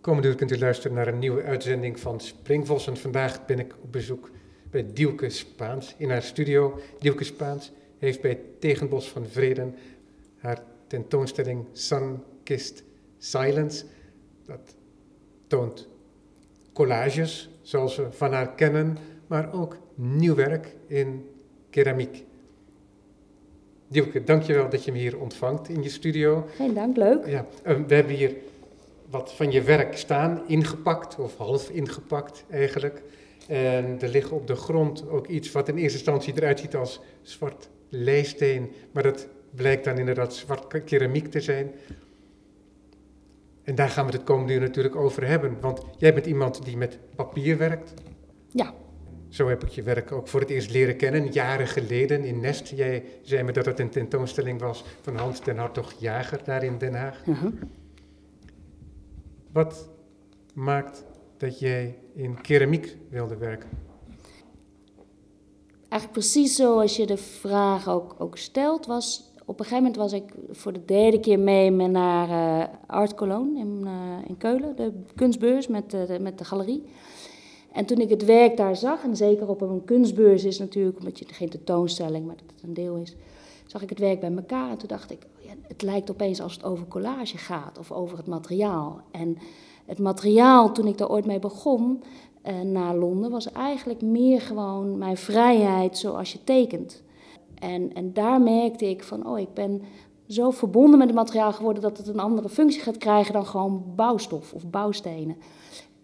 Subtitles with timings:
[0.00, 2.86] Komende uur kunt u luisteren naar een nieuwe uitzending van Springvos.
[2.86, 4.30] En vandaag ben ik op bezoek
[4.70, 6.80] bij Dielke Spaans in haar studio.
[6.98, 9.74] Dielke Spaans heeft bij Tegenbos van Vreden
[10.36, 12.84] haar tentoonstelling Sun Kissed
[13.18, 13.84] Silence.
[14.46, 14.76] Dat
[15.46, 15.88] toont
[16.72, 21.28] collages, zoals we van haar kennen, maar ook nieuw werk in
[21.70, 22.24] keramiek.
[23.88, 26.46] Dielke, dankjewel dat je me hier ontvangt in je studio.
[26.54, 27.26] Geen dank, leuk.
[27.26, 28.34] Ja, eh, we hebben hier
[29.10, 33.02] wat van je werk staan, ingepakt, of half ingepakt eigenlijk.
[33.48, 37.00] En er liggen op de grond ook iets wat in eerste instantie eruit ziet als
[37.22, 41.72] zwart leisteen, maar dat blijkt dan inderdaad zwart keramiek te zijn.
[43.62, 46.76] En daar gaan we het komende uur natuurlijk over hebben, want jij bent iemand die
[46.76, 47.94] met papier werkt.
[48.48, 48.74] Ja.
[49.28, 52.68] Zo heb ik je werk ook voor het eerst leren kennen, jaren geleden in Nest.
[52.68, 56.78] Jij zei me dat het een tentoonstelling was van Hans ten Hartog Jager daar in
[56.78, 57.26] Den Haag.
[57.26, 57.52] Uh -huh.
[59.52, 59.88] Wat
[60.54, 61.04] maakt
[61.36, 63.68] dat jij in keramiek wilde werken?
[65.88, 70.12] Eigenlijk precies zoals je de vraag ook, ook stelt, was op een gegeven moment was
[70.12, 73.92] ik voor de derde keer mee naar uh, Art Cologne in, uh,
[74.26, 76.82] in Keulen, de kunstbeurs met, de, met de galerie.
[77.72, 81.18] En toen ik het werk daar zag, en zeker op een kunstbeurs is natuurlijk, omdat
[81.18, 83.16] je geen tentoonstelling, maar dat het een deel is,
[83.70, 84.70] zag ik het werk bij elkaar.
[84.70, 87.92] En toen dacht ik, oh ja, het lijkt opeens als het over collage gaat of
[87.92, 89.00] over het materiaal.
[89.10, 89.38] En
[89.86, 92.02] het materiaal, toen ik daar ooit mee begon,
[92.44, 97.02] uh, naar Londen, was eigenlijk meer gewoon mijn vrijheid zoals je tekent.
[97.54, 99.82] En, en daar merkte ik van, oh, ik ben
[100.26, 103.84] zo verbonden met het materiaal geworden dat het een andere functie gaat krijgen dan gewoon
[103.96, 105.36] bouwstof of bouwstenen.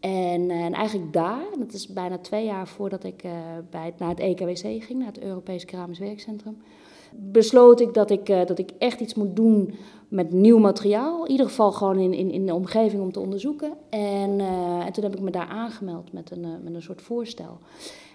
[0.01, 3.33] En, en eigenlijk daar, dat is bijna twee jaar voordat ik uh,
[3.71, 6.63] bij het, naar het EKWC ging, naar het Europees Keramisch Werkcentrum,
[7.15, 9.75] besloot ik dat ik, uh, dat ik echt iets moet doen
[10.09, 11.25] met nieuw materiaal.
[11.25, 13.73] In ieder geval gewoon in, in, in de omgeving om te onderzoeken.
[13.91, 17.59] En, uh, en toen heb ik me daar aangemeld met een, met een soort voorstel.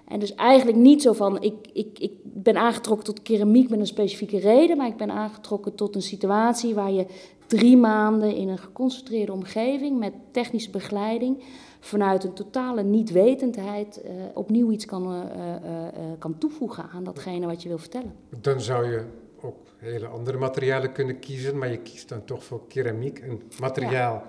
[0.07, 3.87] En dus eigenlijk niet zo van, ik, ik, ik ben aangetrokken tot keramiek met een
[3.87, 7.05] specifieke reden, maar ik ben aangetrokken tot een situatie waar je
[7.47, 11.43] drie maanden in een geconcentreerde omgeving met technische begeleiding
[11.83, 15.87] vanuit een totale niet-wetendheid uh, opnieuw iets kan, uh, uh,
[16.19, 18.13] kan toevoegen aan datgene wat je wil vertellen.
[18.41, 19.03] Dan zou je
[19.41, 24.13] ook hele andere materialen kunnen kiezen, maar je kiest dan toch voor keramiek, een materiaal
[24.13, 24.27] ja.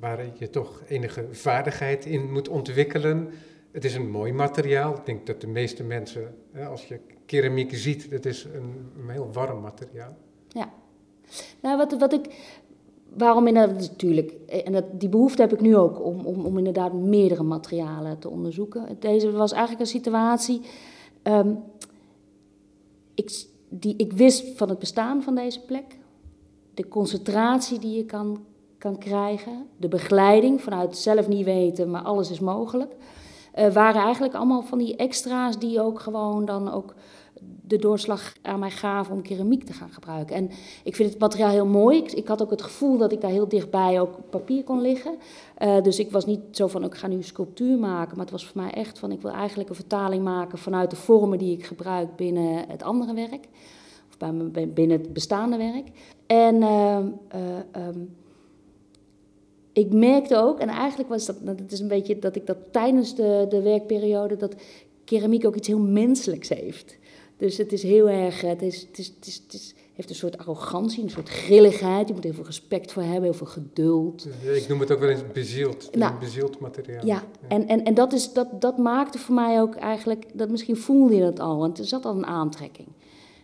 [0.00, 3.30] waar je toch enige vaardigheid in moet ontwikkelen.
[3.70, 4.94] Het is een mooi materiaal.
[4.96, 6.34] Ik denk dat de meeste mensen,
[6.68, 10.16] als je keramiek ziet, het is een, een heel warm materiaal.
[10.48, 10.72] Ja.
[11.60, 12.26] Nou, wat, wat ik
[13.16, 14.32] waarom inderdaad, natuurlijk,
[14.64, 18.28] en dat, die behoefte heb ik nu ook om, om, om inderdaad meerdere materialen te
[18.28, 18.96] onderzoeken.
[18.98, 20.60] Deze was eigenlijk een situatie,
[21.22, 21.62] um,
[23.14, 25.98] ik, die, ik wist van het bestaan van deze plek,
[26.74, 28.44] de concentratie die je kan,
[28.78, 32.94] kan krijgen, de begeleiding vanuit zelf niet weten, maar alles is mogelijk.
[33.58, 36.94] Uh, waren eigenlijk allemaal van die extra's die ook gewoon dan ook
[37.70, 40.36] de doorslag aan mij gaven om keramiek te gaan gebruiken.
[40.36, 40.50] En
[40.84, 41.98] ik vind het materiaal heel mooi.
[41.98, 45.14] Ik, ik had ook het gevoel dat ik daar heel dichtbij ook papier kon liggen.
[45.58, 48.16] Uh, dus ik was niet zo van, ik ga nu sculptuur maken.
[48.16, 50.96] Maar het was voor mij echt van, ik wil eigenlijk een vertaling maken vanuit de
[50.96, 53.48] vormen die ik gebruik binnen het andere werk.
[54.08, 54.16] Of
[54.52, 55.88] bij, binnen het bestaande werk.
[56.26, 56.98] En uh,
[57.34, 58.16] uh, um,
[59.72, 63.14] ik merkte ook, en eigenlijk was dat, het is een beetje dat ik dat tijdens
[63.14, 64.54] de, de werkperiode, dat
[65.04, 66.98] keramiek ook iets heel menselijks heeft.
[67.40, 70.14] Dus het is heel erg, het, is, het, is, het, is, het is, heeft een
[70.14, 72.08] soort arrogantie, een soort grilligheid.
[72.08, 74.26] Je moet heel veel respect voor hebben, heel veel geduld.
[74.44, 77.06] Ja, ik noem het ook wel eens bezield, nou, bezield materiaal.
[77.06, 77.48] Ja, ja.
[77.48, 81.14] en, en, en dat, is, dat, dat maakte voor mij ook eigenlijk, dat misschien voelde
[81.14, 82.88] je dat al, want er zat al een aantrekking.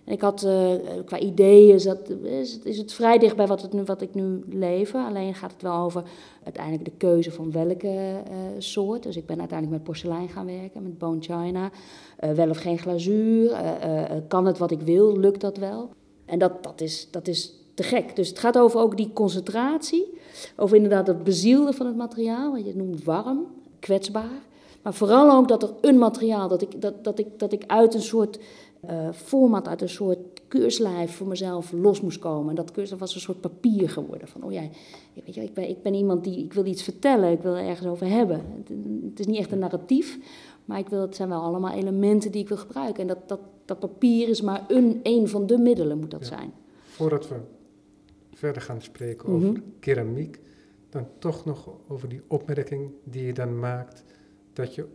[0.07, 0.71] Ik had uh,
[1.05, 4.15] qua ideeën, zat, is, het, is het vrij dicht bij wat, het nu, wat ik
[4.15, 4.95] nu leef.
[4.95, 6.03] Alleen gaat het wel over
[6.45, 9.03] uiteindelijk de keuze van welke uh, soort.
[9.03, 11.71] Dus ik ben uiteindelijk met porselein gaan werken, met bone china.
[12.21, 13.57] Uh, wel of geen glazuur.
[14.29, 15.17] kan het wat ik wil?
[15.17, 15.89] Lukt dat wel?
[16.25, 18.17] En dat, dat, is, dat is te gek.
[18.17, 20.19] Dus het gaat over ook die concentratie.
[20.57, 22.53] Over inderdaad het bezielde van het materiaal.
[22.53, 23.47] Wat je noemt warm,
[23.81, 24.45] kwetsbaar.
[24.87, 27.95] Maar vooral ook dat er een materiaal, dat ik, dat, dat ik, dat ik uit
[27.95, 28.39] een soort
[28.91, 30.19] uh, format, uit een soort
[30.49, 32.49] keurslijf voor mezelf los moest komen.
[32.49, 34.29] En dat keurslijf was een soort papier geworden.
[34.29, 34.63] Van, oh ja,
[35.25, 37.67] weet je, ik, ben, ik ben iemand die, ik wil iets vertellen, ik wil er
[37.67, 38.37] ergens over hebben.
[38.37, 38.69] Het,
[39.11, 40.19] het, is niet echt een narratief,
[40.65, 43.01] maar ik wil, het zijn wel allemaal elementen die ik wil gebruiken.
[43.01, 46.27] En dat, dat, dat papier is maar een, een van de middelen, moet dat ja.
[46.37, 46.53] zijn.
[46.85, 47.37] Voordat we
[48.33, 49.65] verder gaan spreken over mm -hmm.
[49.81, 50.41] keramiek,
[50.89, 54.05] dan toch nog over die opmerking die je dan maakt,
[54.53, 54.87] dat je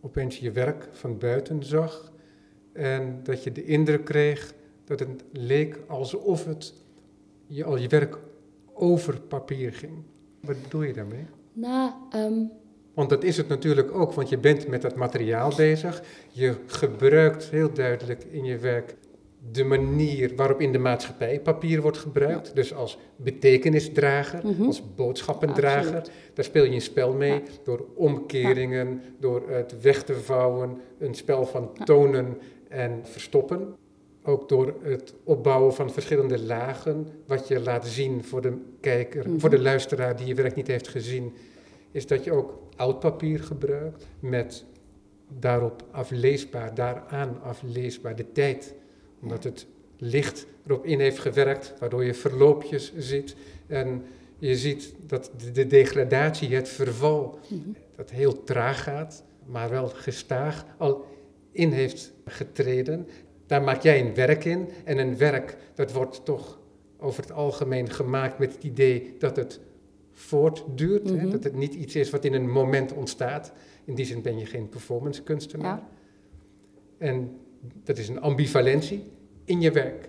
[0.00, 2.09] opeens je werk van buiten zag
[2.80, 4.54] en dat je de indruk kreeg
[4.84, 6.74] dat het leek alsof het
[7.46, 8.18] je, al je werk
[8.74, 9.92] over papier ging.
[10.40, 11.26] Wat bedoel je daarmee?
[11.52, 12.32] Nou, ehm,
[12.94, 16.02] Want dat is het natuurlijk ook, want je bent met dat materiaal bezig.
[16.30, 18.94] Je gebruikt heel duidelijk in je werk
[19.52, 22.54] de manier waarop in de maatschappij papier wordt gebruikt.
[22.54, 24.62] Dus als betekenisdrager, Mhm.
[24.66, 25.96] als boodschappendrager.
[25.96, 26.10] Absoluut.
[26.34, 27.40] Daar speel je een spel mee Ja.
[27.64, 32.36] door omkeringen, door het weg te vouwen, een spel van tonen
[32.70, 33.74] en verstoppen.
[34.22, 39.38] Ook door het opbouwen van verschillende lagen, wat je laat zien voor de kijker, Mhm.
[39.38, 41.32] voor de luisteraar die je werk niet heeft gezien,
[41.90, 44.64] is dat je ook oud papier gebruikt met
[45.38, 48.74] daarop afleesbaar, daaraan afleesbaar de tijd.
[49.22, 53.36] Omdat het licht erop in heeft gewerkt, waardoor je verloopjes ziet.
[53.66, 54.04] En
[54.38, 57.60] je ziet dat de, de degradatie, het verval, mhm.
[57.96, 61.04] dat heel traag gaat, maar wel gestaag al
[61.52, 63.06] in heeft getreden.
[63.46, 64.68] Daar maak jij een werk in.
[64.84, 66.58] En een werk, dat wordt toch
[66.98, 69.60] over het algemeen gemaakt met het idee dat het
[70.12, 71.08] voortduurt.
[71.10, 71.16] hè?
[71.16, 71.30] Mhm.
[71.30, 73.52] Dat het niet iets is wat in een moment ontstaat.
[73.84, 75.76] In die zin ben je geen performance kunstenaar.
[75.76, 75.88] Ja.
[76.98, 77.36] En
[77.84, 79.02] dat is een ambivalentie
[79.44, 80.08] in je werk.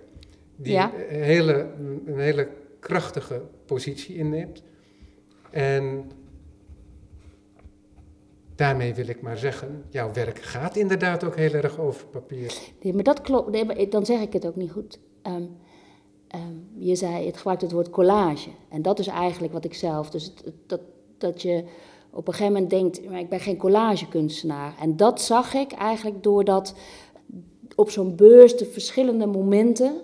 [0.56, 0.92] Die Ja.
[1.10, 1.68] een, hele,
[2.06, 2.48] een hele
[2.80, 4.64] krachtige positie inneemt.
[5.52, 6.12] En
[8.62, 12.54] daarmee wil ik maar zeggen, jouw werk gaat inderdaad ook heel erg over papier.
[12.82, 13.52] Nee, maar dat klopt.
[13.52, 15.00] Nee, maar dan zeg ik het ook niet goed.
[15.22, 15.44] Ehm,
[16.28, 18.50] ehm, je zei, het gebruikt het woord collage.
[18.70, 20.10] En dat is eigenlijk wat ik zelf.
[20.10, 20.82] Dus het, dat,
[21.18, 21.64] dat je
[22.10, 24.76] op een gegeven moment denkt, maar ik ben geen collagekunstenaar.
[24.80, 26.76] En dat zag ik eigenlijk doordat
[27.76, 30.02] op zo'n beurs de verschillende momenten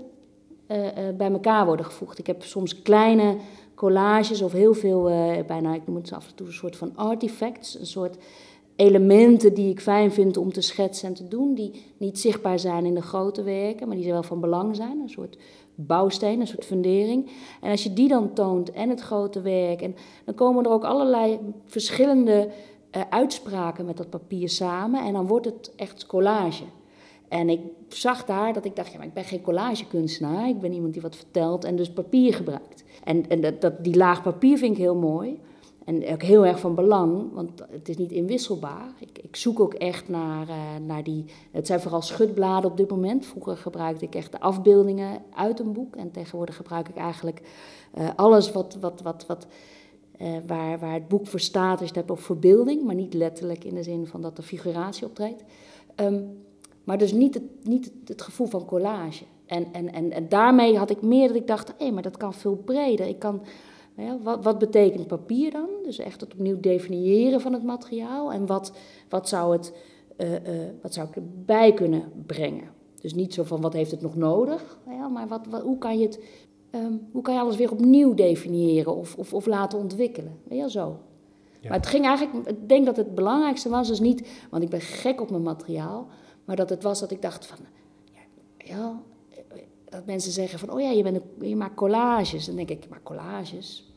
[0.68, 2.20] eh, eh, bij elkaar worden gevoegd.
[2.20, 3.38] Ik heb soms kleine
[3.76, 6.96] collages of heel veel, eh, bijna, ik noem het af en toe een soort van
[6.96, 8.18] artifacts, een soort
[8.78, 12.86] elementen die ik fijn vind om te schetsen en te doen, die niet zichtbaar zijn
[12.86, 15.38] in de grote werken, maar die wel van belang zijn, een soort
[15.76, 17.30] bouwsteen, een soort fundering.
[17.62, 19.96] En als je die dan toont en het grote werk, en
[20.26, 22.50] dan komen er ook allerlei verschillende
[22.92, 26.64] eh, uitspraken met dat papier samen en dan wordt het echt collage.
[27.28, 30.48] En ik zag daar dat ik dacht, ja, maar ik ben geen collagekunstenaar.
[30.48, 32.84] Ik ben iemand die wat vertelt en dus papier gebruikt.
[33.04, 35.40] En, en dat, dat, die laag papier vind ik heel mooi.
[35.88, 38.94] En ook heel erg van belang, want het is niet inwisselbaar.
[39.00, 40.56] Ik, ik zoek ook echt naar, eh,
[40.86, 41.26] naar die...
[41.52, 43.26] Het zijn vooral schutbladen op dit moment.
[43.26, 45.96] Vroeger gebruikte ik echt de afbeeldingen uit een boek.
[45.96, 47.42] En tegenwoordig gebruik ik eigenlijk
[47.94, 48.78] eh, alles wat...
[48.80, 49.48] wat, wat, wat
[50.18, 53.76] eh, waar, waar het boek voor staat, je het op verbeelding, maar niet letterlijk in
[53.76, 55.44] de zin van dat de figuratie optreedt.
[55.96, 56.22] Ehm,
[56.84, 59.24] maar dus niet het, niet het, gevoel van collage.
[59.46, 62.34] En, en, en, en daarmee had ik meer dat ik dacht, hé, maar dat kan
[62.34, 63.08] veel breder.
[63.08, 63.42] Ik kan,
[64.24, 65.70] wat, wat betekent papier dan?
[65.84, 68.32] Dus echt het opnieuw definiëren van het materiaal.
[68.32, 68.72] En wat,
[69.10, 69.74] wat, zou, het,
[70.16, 72.70] eh, eh, wat zou ik erbij kunnen brengen?
[73.02, 74.80] Dus niet zo van, wat heeft het nog nodig?
[74.90, 76.20] Ja, maar wat, wat, hoe, kan je het,
[76.70, 80.40] ehm, hoe kan je alles weer opnieuw definiëren of, of, of laten ontwikkelen?
[80.50, 81.00] Je, zo.
[81.60, 81.70] Ja.
[81.70, 84.82] Maar het ging eigenlijk, ik denk dat het belangrijkste was, dus niet, want ik ben
[84.82, 86.08] gek op mijn materiaal,
[86.46, 87.58] maar dat het was dat ik dacht van,
[88.14, 88.22] ja,
[88.58, 89.02] ja,
[89.90, 92.46] dat mensen zeggen van, oh ja, je, bent een, je maakt collages.
[92.46, 93.92] Dan denk ik, maar collages?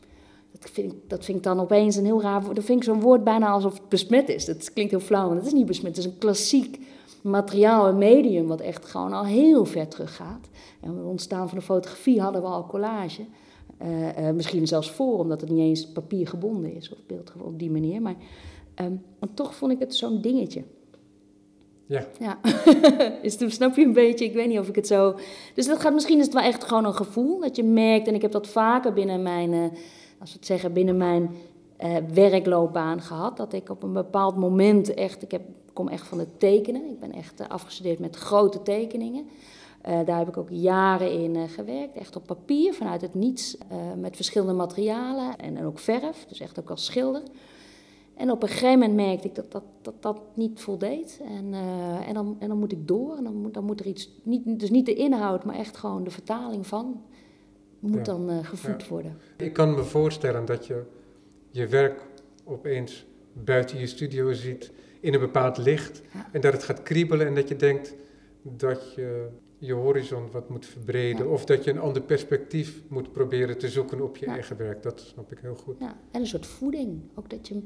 [0.51, 2.55] Dat vind, dat vind ik dan opeens een heel raar woord.
[2.55, 4.45] Dat vind ik zo'n woord bijna alsof het besmet is.
[4.45, 5.95] Dat klinkt heel flauw, maar dat is niet besmet.
[5.95, 6.79] Het is een klassiek
[7.21, 10.49] materiaal en medium wat echt gewoon al heel ver teruggaat.
[10.81, 13.25] En ontstaan van de fotografie hadden we al collage.
[13.77, 17.59] Eh, eh, misschien zelfs voor, omdat het niet eens papier gebonden is of beeld op
[17.59, 18.01] die manier.
[18.01, 18.15] Maar
[18.75, 18.93] ehm,
[19.33, 20.63] toch vond ik het zo'n dingetje.
[21.91, 22.39] Ja, Ja,
[23.37, 25.15] toen snap je een beetje, ik weet niet of ik het zo...
[25.53, 28.15] Dus dat gaat, misschien is het wel echt gewoon een gevoel dat je merkt, en
[28.15, 29.61] ik heb dat vaker binnen mijn, eh,
[30.19, 31.31] als we het zeggen, binnen mijn
[31.77, 35.41] eh, werkloopbaan gehad, dat ik op een bepaald moment echt, ik heb,
[35.73, 39.25] kom echt van het tekenen, ik ben echt eh, afgestudeerd met grote tekeningen.
[40.05, 43.57] Daar heb ik ook jaren in gewerkt, echt op papier, vanuit het niets,
[43.97, 47.21] met verschillende materialen en, en ook verf, dus echt ook als schilder.
[48.21, 51.19] En op een gegeven moment merkte ik dat dat, dat, dat niet voldeed.
[51.23, 53.17] En, eh, en, dan, en dan moet ik door.
[53.17, 56.03] En dan moet, dan moet er iets, niet, dus niet de inhoud, maar echt gewoon
[56.03, 57.01] de vertaling van,
[57.79, 58.03] moet Ja.
[58.03, 58.87] dan eh, gevoed Ja.
[58.89, 59.17] worden.
[59.37, 60.83] ik kan me voorstellen dat je
[61.49, 62.01] je werk
[62.43, 66.01] opeens buiten je studio ziet in een bepaald licht.
[66.13, 66.27] Ja.
[66.31, 67.95] En dat het gaat kriebelen en dat je denkt
[68.41, 71.25] dat je je horizon wat moet verbreden.
[71.25, 71.31] Ja.
[71.31, 74.31] Of dat je een ander perspectief moet proberen te zoeken op je Ja.
[74.31, 74.83] eigen werk.
[74.83, 75.75] Dat snap ik heel goed.
[75.79, 77.01] Ja, en een soort voeding.
[77.15, 77.61] Ook dat je,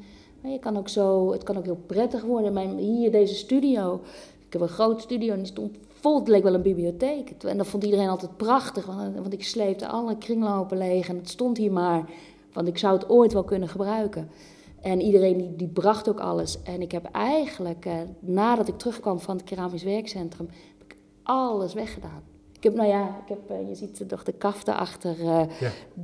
[0.52, 2.54] je kan ook zo, het kan ook heel prettig worden.
[2.54, 4.02] Mijn, hier deze studio,
[4.48, 7.30] ik heb een groot studio en die stond vol, het leek wel een bibliotheek.
[7.30, 11.30] En dat vond iedereen altijd prachtig, want, want ik sleepte alle kringlopen leeg en het
[11.30, 12.10] stond hier maar.
[12.54, 14.30] Want ik zou het ooit wel kunnen gebruiken.
[14.82, 16.62] En iedereen die, die bracht ook alles.
[16.64, 21.74] En ik heb eigenlijk, eh, nadat ik terugkwam van het keramisch werkcentrum, heb ik alles
[21.74, 22.35] weggedaan.
[22.66, 25.20] Ik heb, nou ja, ik heb, eh, je ziet toch de kaf daarachter.
[25.20, 25.42] eh,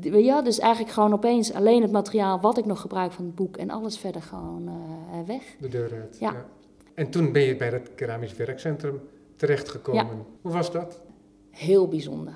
[0.02, 0.18] Ja.
[0.18, 3.58] ja, dus eigenlijk gewoon opeens alleen het materiaal wat ik nog gebruik van het boek
[3.58, 5.56] en alles verder gewoon eh, eh, weg.
[5.60, 6.18] De deur uit.
[6.20, 6.46] Ja.
[6.94, 9.02] En toen ben je bij het keramisch werkcentrum
[9.36, 10.26] terechtgekomen.
[10.42, 11.02] Hoe was dat?
[11.50, 12.34] Heel bijzonder.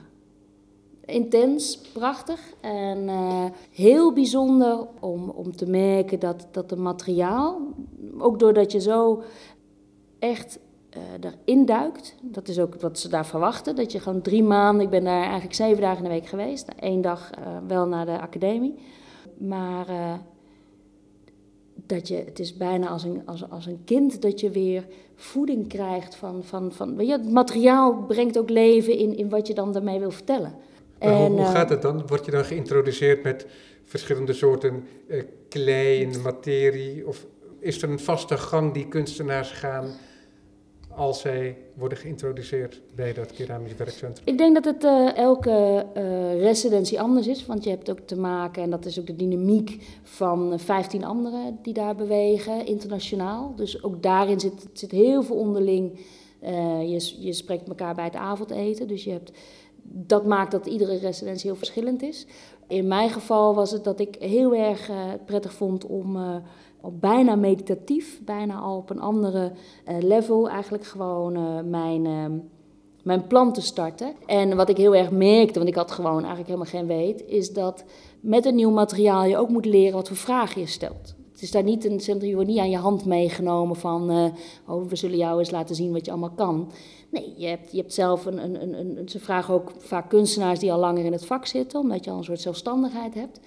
[1.06, 7.62] Intens, prachtig en eh, heel bijzonder om, om te merken dat, dat het materiaal,
[8.18, 9.24] ook doordat je zo
[10.20, 10.60] echt
[10.96, 14.86] eh erin duikt, dat is ook wat ze daar verwachten, dat je gewoon drie maanden,
[14.86, 18.06] ik ben daar eigenlijk zeven dagen in de week geweest, één dag eh, wel naar
[18.06, 18.76] de academie,
[19.38, 20.14] maar eh,
[21.74, 24.86] dat je, het is bijna als een, als, als een kind dat je weer
[25.16, 29.48] voeding krijgt van, van, van weet je, het materiaal brengt ook leven in, in wat
[29.48, 30.56] je dan daarmee wil vertellen.
[31.00, 32.08] Maar hoe, hoe gaat het dan?
[32.08, 33.48] Word je dan geïntroduceerd met
[33.84, 34.88] verschillende soorten
[35.50, 37.08] klei en materie?
[37.08, 37.26] Of
[37.60, 39.86] is er een vaste gang die kunstenaars gaan
[40.96, 44.28] als zij worden geïntroduceerd bij dat keramisch werkcentrum?
[44.28, 48.20] Ik denk dat het eh, elke eh, residentie anders is, want je hebt ook te
[48.20, 53.54] maken, en dat is ook de dynamiek van eh, 15 anderen die daar bewegen, internationaal.
[53.56, 56.00] Dus ook daarin zit, zit heel veel onderling.
[56.40, 59.32] eh, je, je spreekt elkaar bij het avondeten, dus je hebt,
[59.84, 62.26] dat maakt dat iedere residentie heel verschillend is.
[62.68, 66.36] In mijn geval was het dat ik heel erg eh, prettig vond om eh,
[66.92, 69.52] bijna meditatief, bijna al op een andere
[69.86, 72.06] eh, level, eigenlijk gewoon eh, mijn.
[72.06, 72.38] ehm,
[73.06, 74.14] mijn plan te starten.
[74.26, 77.54] En wat ik heel erg merkte, want ik had gewoon eigenlijk helemaal geen weet, is
[77.54, 77.84] dat
[78.20, 81.16] met een nieuw materiaal je ook moet leren wat voor vragen je stelt.
[81.32, 84.26] Het is daar niet een centrum, je niet aan je hand meegenomen van, eh,
[84.68, 86.72] oh, we zullen jou eens laten zien wat je allemaal kan.
[87.10, 90.60] Nee, je hebt, je hebt zelf een, een, een, een, ze vragen ook vaak kunstenaars
[90.60, 93.40] die al langer in het vak zitten, omdat je al een soort zelfstandigheid hebt.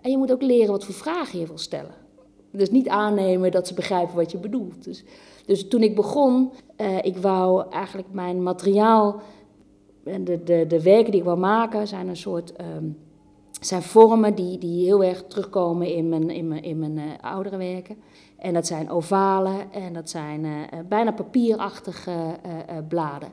[0.00, 2.01] En je moet ook leren wat voor vragen je wil stellen.
[2.52, 4.84] Dus niet aannemen dat ze begrijpen wat je bedoelt.
[4.84, 5.04] Dus,
[5.46, 9.20] dus toen ik begon, eh, ik wou eigenlijk mijn materiaal
[10.04, 12.88] en de, de, de werken die ik wil maken zijn een soort ehm,
[13.60, 17.56] zijn vormen die, die heel erg terugkomen in mijn, in mijn, in mijn eh, oudere
[17.56, 17.96] werken.
[18.38, 23.28] En dat zijn ovalen en dat zijn eh, eh, bijna papierachtige eh, eh, bladen.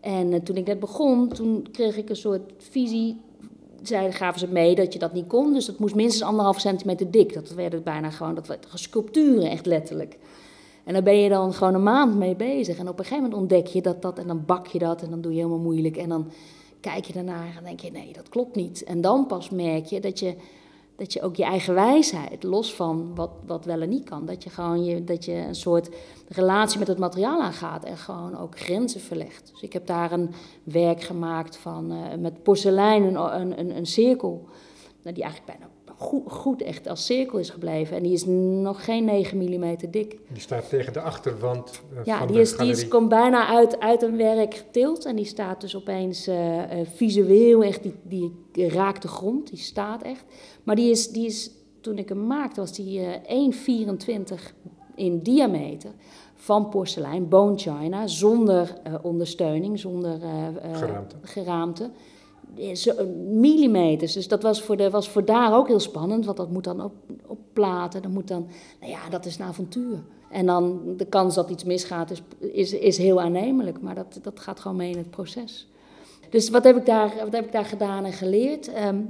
[0.00, 3.20] En eh, toen ik net begon, toen kreeg ik een soort visie.
[3.82, 7.10] Zij gaven ze mee dat je dat niet kon, dus dat moest minstens anderhalf centimeter
[7.10, 7.34] dik.
[7.34, 10.18] Dat werden bijna gewoon, dat werden sculpturen echt letterlijk.
[10.84, 12.78] En daar ben je dan gewoon een maand mee bezig.
[12.78, 15.10] En op een gegeven moment ontdek je dat dat en dan bak je dat en
[15.10, 15.96] dan doe je helemaal moeilijk.
[15.96, 16.30] En dan
[16.80, 18.84] kijk je daarnaar en denk je, nee, dat klopt niet.
[18.84, 20.34] En dan pas merk je dat je,
[20.98, 24.42] dat je ook je eigen wijsheid, los van wat, wat wel en niet kan, dat
[24.42, 25.88] je gewoon je, dat je een soort
[26.28, 29.50] relatie met het materiaal aangaat en gewoon ook grenzen verlegt.
[29.52, 30.30] Dus ik heb daar een
[30.62, 34.48] werk gemaakt van, eh, met porselein, een, een, een, cirkel,
[35.02, 37.96] nou, die eigenlijk bijna goed, goed echt als cirkel is gebleven.
[37.96, 38.24] En die is
[38.62, 40.18] nog geen 9 mm dik.
[40.28, 43.46] Die staat tegen de achterwand eh, Ja, van die, de is, die is, komt bijna
[43.46, 45.04] uit, uit een werk getild.
[45.04, 49.58] En die staat dus opeens eh, eh, visueel echt, die, die raakt de grond, die
[49.58, 50.24] staat echt.
[50.62, 51.50] Maar die is, die is
[51.80, 53.52] toen ik hem maakte, was die eh
[54.28, 54.34] 1,24
[54.94, 55.90] in diameter.
[56.34, 60.18] Van porselein, bone china, zonder ondersteuning, zonder
[60.72, 61.16] Geraamte.
[61.22, 61.90] geraamte.
[63.28, 64.12] Millimeters.
[64.12, 66.82] Dus dat was voor, de, was voor daar ook heel spannend, want dat moet dan
[66.84, 66.92] op,
[67.26, 68.02] op platen.
[68.02, 68.46] Dat moet dan,
[68.80, 69.98] nou ja, dat is een avontuur.
[70.30, 74.40] En dan de kans dat iets misgaat is, is, is heel aannemelijk, maar dat, dat
[74.40, 75.68] gaat gewoon mee in het proces.
[76.30, 78.72] Dus wat heb ik daar, wat heb ik daar gedaan en geleerd?
[78.72, 79.00] Ehm,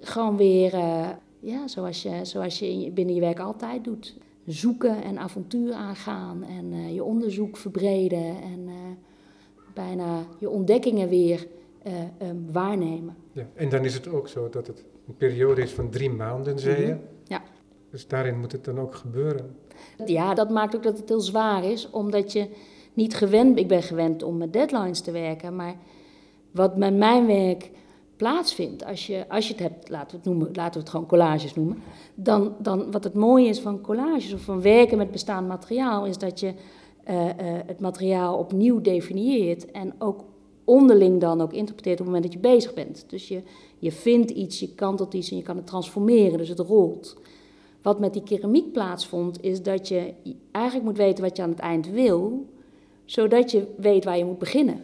[0.00, 1.08] gewoon weer, eh,
[1.40, 4.16] ja, zoals je, zoals je- binnen je werk altijd doet.
[4.46, 8.74] Zoeken en avontuur aangaan en eh, je onderzoek verbreden en eh,
[9.74, 11.46] bijna je ontdekkingen weer
[11.88, 13.16] eh, ehm, waarnemen.
[13.32, 13.46] Ja.
[13.54, 16.80] En dan is het ook zo dat het een periode is van drie maanden, zei
[16.80, 16.92] je.
[16.92, 16.98] Mhm.
[17.24, 17.42] Ja.
[17.90, 19.56] Dus daarin moet het dan ook gebeuren.
[20.06, 22.48] Ja, dat maakt ook dat het heel zwaar is, omdat je
[22.94, 23.58] niet gewend...
[23.58, 25.74] Ik ben gewend om met deadlines te werken, maar
[26.50, 27.70] wat met mijn werk
[28.16, 31.06] plaatsvindt, als je, als je het hebt, laten we het, noemen, laten we het gewoon
[31.06, 31.82] collages noemen,
[32.14, 36.18] dan, dan wat het mooie is van collages of van werken met bestaand materiaal, is
[36.18, 36.54] dat je
[37.04, 40.24] eh, eh, het materiaal opnieuw definieert en ook
[40.68, 43.04] onderling dan ook interpreteert op het moment dat je bezig bent.
[43.08, 43.42] Dus je,
[43.78, 47.16] je vindt iets, je kantelt iets en je kan het transformeren, dus het rolt.
[47.82, 50.14] Wat met die keramiek plaatsvond, is dat je
[50.50, 52.46] eigenlijk moet weten wat je aan het eind wil,
[53.04, 54.82] zodat je weet waar je moet beginnen.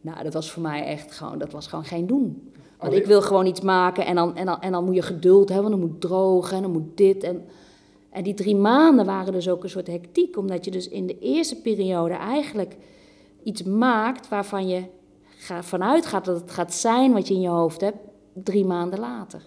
[0.00, 2.52] Nou, dat was voor mij echt gewoon, dat was gewoon geen doen.
[2.78, 5.48] Want ik wil gewoon iets maken en dan, en dan, en dan moet je geduld
[5.48, 7.22] hebben, dan moet het drogen en dan moet dit.
[7.22, 7.44] En,
[8.10, 11.18] en die drie maanden waren dus ook een soort hectiek, omdat je dus in de
[11.18, 12.76] eerste periode eigenlijk
[13.42, 14.82] iets maakt waarvan je
[15.60, 17.98] vanuit gaat dat het gaat zijn wat je in je hoofd hebt,
[18.32, 19.42] drie maanden later.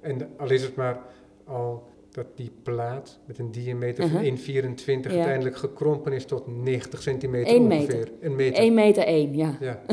[0.00, 1.00] En al is het maar
[1.44, 4.38] al dat die plaat met een diameter van Uh-huh.
[4.38, 5.16] 1,24 Ja.
[5.16, 7.86] uiteindelijk gekrompen is tot 90 centimeter Eén ongeveer.
[7.96, 8.12] meter.
[8.20, 8.58] Een meter.
[8.62, 9.56] 1 meter één, ja.
[9.60, 9.80] Ja.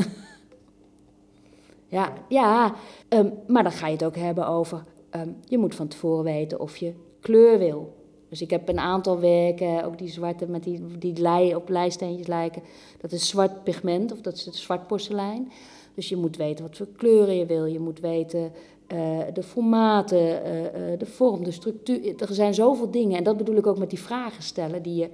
[1.86, 2.74] Ja, ja.
[3.08, 6.60] Ehm, maar dan ga je het ook hebben over, ehm, je moet van tevoren weten
[6.60, 8.01] of je kleur wil.
[8.32, 12.26] Dus ik heb een aantal werken, ook die zwarte met die, die lei, op leisteentjes
[12.26, 12.62] lijken.
[13.00, 15.52] Dat is zwart pigment of dat is het zwart porselein.
[15.94, 17.64] Dus je moet weten wat voor kleuren je wil.
[17.64, 18.52] Je moet weten
[18.92, 22.14] uh, de formaten, uh, uh, de vorm, de structuur.
[22.18, 23.18] Er zijn zoveel dingen.
[23.18, 25.08] En dat bedoel ik ook met die vragen stellen die je.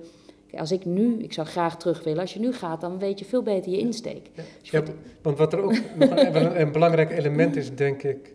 [0.58, 3.24] Als ik nu, ik zou graag terug willen, als je nu gaat, dan weet je
[3.24, 4.30] veel beter je insteek.
[4.34, 4.82] Ja, ja
[5.22, 8.34] want wat er ook een, een, belangrijk element is, denk ik,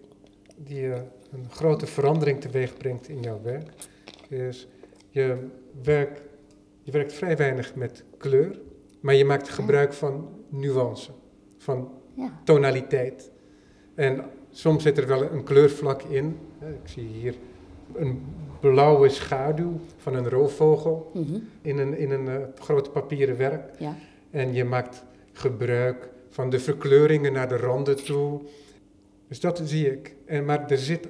[0.56, 3.70] die een grote verandering teweeg brengt in jouw werk,
[4.30, 4.68] is
[5.14, 5.38] je,
[5.84, 6.22] werk,
[6.82, 8.60] je werkt vrij weinig met kleur,
[9.00, 11.12] maar je maakt gebruik van nuance,
[11.58, 12.40] van ja.
[12.44, 13.32] tonaliteit.
[13.96, 16.38] En soms zit er wel een kleurvlak in.
[16.60, 17.36] Ik zie hier
[17.96, 18.22] een
[18.60, 21.40] blauwe schaduw van een roofvogel mhm.
[21.62, 23.80] in een, in een uh, groot papieren werk.
[23.80, 23.96] Ja.
[24.32, 28.42] En je maakt gebruik van de verkleuringen naar de randen toe.
[29.28, 30.16] Dus dat zie ik.
[30.26, 31.08] En, maar er zit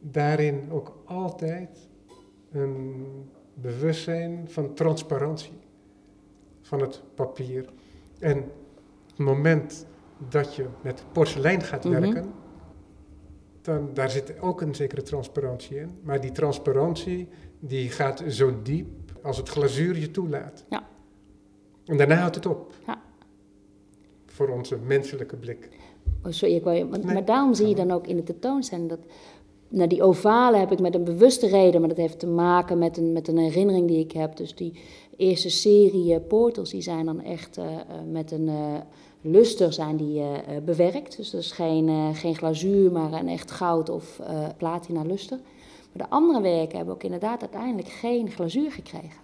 [0.00, 1.88] daarin ook altijd
[2.52, 3.06] een
[3.54, 5.58] bewustzijn van transparantie
[6.60, 7.68] van het papier.
[8.18, 8.36] En
[9.06, 9.86] het moment
[10.28, 12.00] dat je met porselein gaat mhm.
[12.00, 12.32] werken,
[13.62, 15.90] dan daar zit ook een zekere transparantie in.
[16.02, 17.28] Maar die transparantie
[17.60, 18.88] die gaat zo diep
[19.22, 20.64] als het glazuur je toelaat.
[20.68, 20.88] Ja.
[21.84, 22.74] En daarna houdt het op.
[22.86, 23.02] Ja.
[24.26, 25.68] Voor onze menselijke blik.
[26.22, 29.00] Oh, sorry, ik wou, want, maar daarom zie je dan ook in de tentoonstelling dat
[29.70, 33.12] die ovale heb ik met een bewuste reden, maar dat heeft te maken met een,
[33.12, 34.36] met een herinnering die ik heb.
[34.36, 34.80] Dus die
[35.16, 37.64] eerste serie uh, portals, die zijn dan echt uh,
[38.10, 38.50] met een
[39.20, 40.22] luster zijn die,
[40.64, 41.16] bewerkt.
[41.16, 44.20] Dus dat is geen, geen glazuur, maar een echt goud of
[44.56, 45.38] platina luster.
[45.92, 49.20] Maar de andere werken hebben ook inderdaad uiteindelijk geen glazuur gekregen.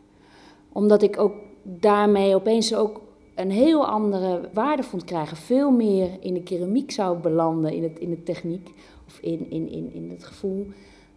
[0.72, 3.00] Omdat ik ook daarmee opeens ook
[3.34, 5.36] een heel andere waarde vond krijgen.
[5.36, 8.72] Veel meer in de keramiek zou belanden, in, het, in de techniek
[9.20, 10.66] in, in, in, in het gevoel,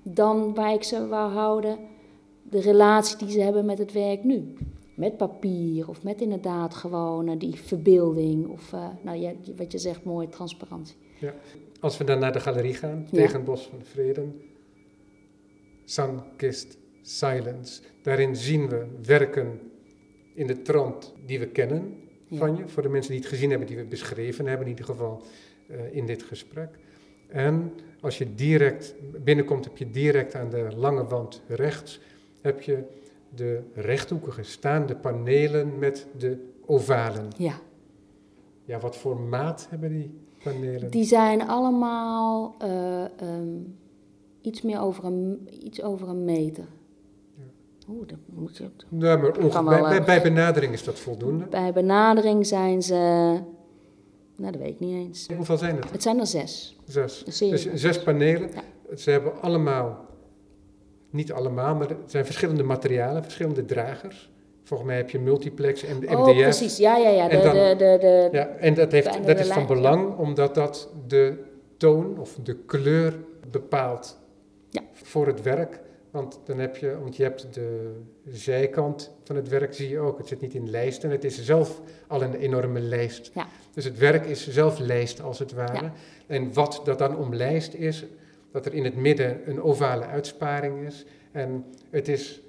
[0.04, 1.78] dan waar ik ze wou houden,
[2.50, 4.54] de relatie die ze hebben met het werk nu.
[4.96, 10.04] Met papier of met inderdaad gewoon die verbeelding of uh, nou, ja, wat je zegt,
[10.04, 10.96] mooie transparantie.
[11.20, 11.34] Ja.
[11.80, 14.26] Als we dan naar de galerie gaan, tegen het Bos van Vrede,
[15.86, 19.60] Sunkist Silence, daarin zien we werken
[20.34, 21.96] in de trant die we kennen
[22.32, 24.86] van je, voor de mensen die het gezien hebben, die we beschreven hebben in ieder
[24.86, 25.22] geval
[25.72, 26.70] uh, in dit gesprek.
[27.28, 32.00] En als je direct binnenkomt, heb je direct aan de lange wand rechts,
[32.42, 32.84] heb je
[33.36, 37.28] de rechthoekige staande panelen met de ovalen.
[37.38, 37.54] Ja.
[38.66, 40.92] Ja, wat voor maat hebben die panelen?
[40.92, 43.78] Die zijn allemaal uh, um,
[44.42, 46.66] iets meer over een, iets over een meter.
[47.90, 48.70] Oeh, dat moet je...
[48.90, 51.46] Ja, maar bij, bij, bij benadering is dat voldoende?
[51.46, 53.40] Bij benadering zijn ze
[54.40, 55.28] nou, dat weet ik niet eens.
[55.36, 55.92] Hoeveel zijn het?
[55.92, 56.78] Het zijn er zes.
[56.86, 57.24] Zes.
[57.24, 58.50] Dus zes panelen.
[58.96, 60.06] Ze hebben allemaal,
[61.10, 64.32] niet allemaal, maar het zijn verschillende materialen, verschillende dragers.
[64.64, 66.16] Volgens mij heb je multiplex en MDF.
[66.16, 66.78] Oh, precies.
[66.78, 67.28] Ja, ja, ja.
[67.28, 70.90] De, en, dan, de, de, ja, en dat, heeft, dat is van belang, omdat dat
[71.08, 71.44] de
[71.78, 73.16] toon of de kleur
[73.52, 74.20] bepaalt
[74.70, 74.82] ja.
[74.94, 75.80] voor het werk.
[76.12, 80.18] Want dan heb je, want je hebt de zijkant van het werk, zie je ook.
[80.18, 83.32] Het zit niet in lijsten, het is zelf al een enorme lijst.
[83.34, 83.48] Ja.
[83.74, 85.92] Dus het werk is zelf lijst als het ware.
[86.28, 88.06] En wat dat dan omlijst is,
[88.52, 91.06] dat er in het midden een ovale uitsparing is.
[91.32, 92.42] En het is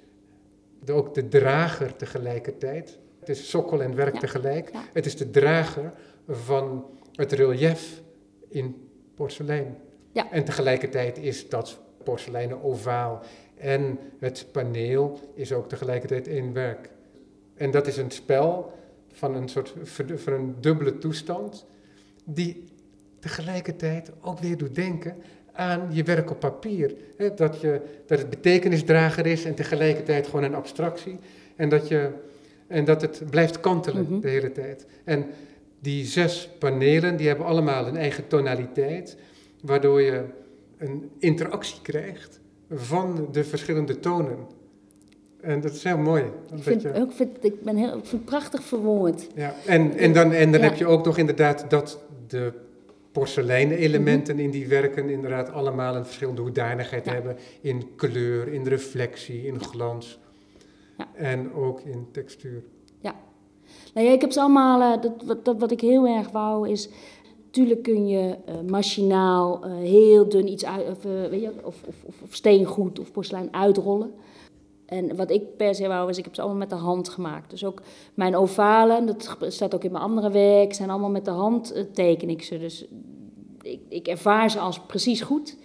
[0.84, 2.98] de, ook de drager tegelijkertijd.
[3.18, 4.70] Het is sokkel en werk tegelijk.
[4.92, 5.92] Het is de drager
[6.28, 8.02] van het relief
[8.48, 9.76] in porselein.
[10.30, 13.22] En tegelijkertijd is dat porseleinen ovaal
[13.56, 16.90] en het paneel is ook tegelijkertijd één werk.
[17.54, 18.72] En dat is een spel
[19.12, 19.74] van een soort
[20.14, 21.66] van een dubbele toestand,
[22.24, 22.64] die
[23.18, 25.16] tegelijkertijd ook weer doet denken
[25.52, 26.94] aan je werk op papier.
[27.36, 31.18] dat, je, dat het betekenisdrager is en tegelijkertijd gewoon een abstractie.
[31.56, 32.10] En dat, je,
[32.66, 34.20] en dat het blijft kantelen mhm.
[34.20, 34.86] de hele tijd.
[35.04, 35.26] En
[35.80, 39.16] die zes panelen, die hebben allemaal een eigen tonaliteit,
[39.62, 40.24] waardoor je
[40.78, 44.38] een interactie krijgt van de verschillende tonen.
[45.42, 46.22] En dat is heel mooi.
[46.54, 46.88] Ik, vind, je...
[46.88, 49.26] ik, vind, ik ben heel, ik vind het prachtig verwoord.
[49.34, 52.52] Ja, en, en dan, en dan heb je ook nog inderdaad dat de
[53.12, 57.36] porseleinen elementen in die werken inderdaad allemaal een verschillende hoedanigheid hebben.
[57.60, 60.18] In kleur, in reflectie, in glans.
[60.98, 61.08] Ja.
[61.14, 62.62] En ook in textuur.
[63.00, 63.14] Ja.
[63.94, 66.88] Nou ja, ik heb ze allemaal, uh, dat, dat, wat ik heel erg wou is
[67.50, 71.94] Tuurlijk kun je uh, machinaal uh, heel dun iets uit, of, weet je, of, of,
[72.22, 74.12] of, steengoed of porselein uitrollen.
[74.90, 77.50] En wat ik per se wou, is ik heb ze allemaal met de hand gemaakt.
[77.50, 77.82] Dus ook
[78.14, 82.28] mijn ovalen, dat staat ook in mijn andere werk, zijn allemaal met de hand teken
[82.28, 82.58] ik ze.
[82.58, 82.86] Dus
[83.62, 85.56] ik, ik ervaar ze als precies goed.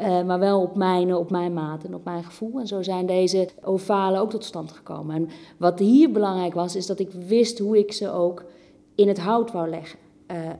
[0.00, 2.58] Uh, maar wel op mijn, op mijn maat en op mijn gevoel.
[2.60, 5.16] En zo zijn deze ovalen ook tot stand gekomen.
[5.16, 8.44] En wat hier belangrijk was, is dat ik wist hoe ik ze ook
[8.94, 9.98] in het hout wou leggen.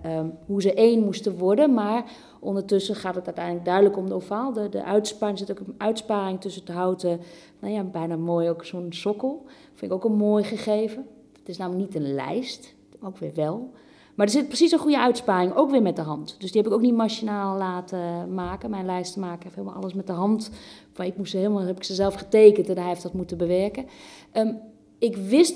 [0.05, 2.05] Uh, um, hoe ze één moesten worden, maar
[2.41, 4.53] ondertussen gaat het uiteindelijk duidelijk om de ovaal.
[4.53, 7.21] De, de uitsparing, zit ook een uitsparing tussen het houten,
[7.65, 9.43] nou ja, bijna mooi ook zo'n sokkel.
[9.75, 11.07] Vind ik ook een mooi gegeven.
[11.39, 13.71] Het is namelijk niet een lijst, ook weer wel.
[14.15, 16.37] Maar er zit precies een goede uitsparing, ook weer met de hand.
[16.39, 18.71] Dus die heb ik ook niet machinaal laten maken.
[18.71, 20.51] Mijn lijst maken heeft helemaal alles met de hand.
[20.99, 23.87] Ik moest helemaal, heb ik ze zelf getekend en hij heeft dat moeten bewerken.
[24.33, 24.59] Um,
[24.99, 25.55] ik wist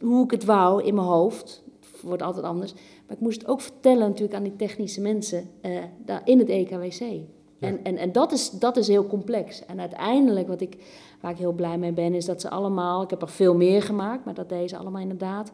[0.00, 1.62] hoe ik het wou in mijn hoofd.
[1.80, 2.72] Het wordt altijd anders.
[2.72, 6.48] Maar ik moest het ook vertellen natuurlijk aan die technische mensen uh, daar in het
[6.48, 7.00] EKWC.
[7.00, 7.66] Ja.
[7.68, 9.66] En, en, en dat, is, dat is heel complex.
[9.66, 10.76] En uiteindelijk, wat ik,
[11.20, 13.02] waar ik heel blij mee ben, is dat ze allemaal...
[13.02, 15.52] Ik heb er veel meer gemaakt, maar dat deze allemaal inderdaad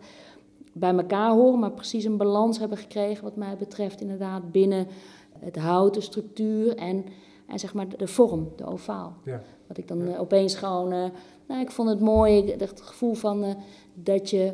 [0.72, 4.86] bij elkaar horen, maar precies een balans hebben gekregen wat mij betreft inderdaad binnen
[5.38, 7.04] het houten structuur en,
[7.46, 9.16] en zeg maar de vorm, de ovaal.
[9.24, 9.42] Ja.
[9.66, 11.04] Wat ik dan uh, opeens gewoon, uh,
[11.48, 13.50] nou ik vond het mooi, het gevoel van uh,
[13.94, 14.52] dat je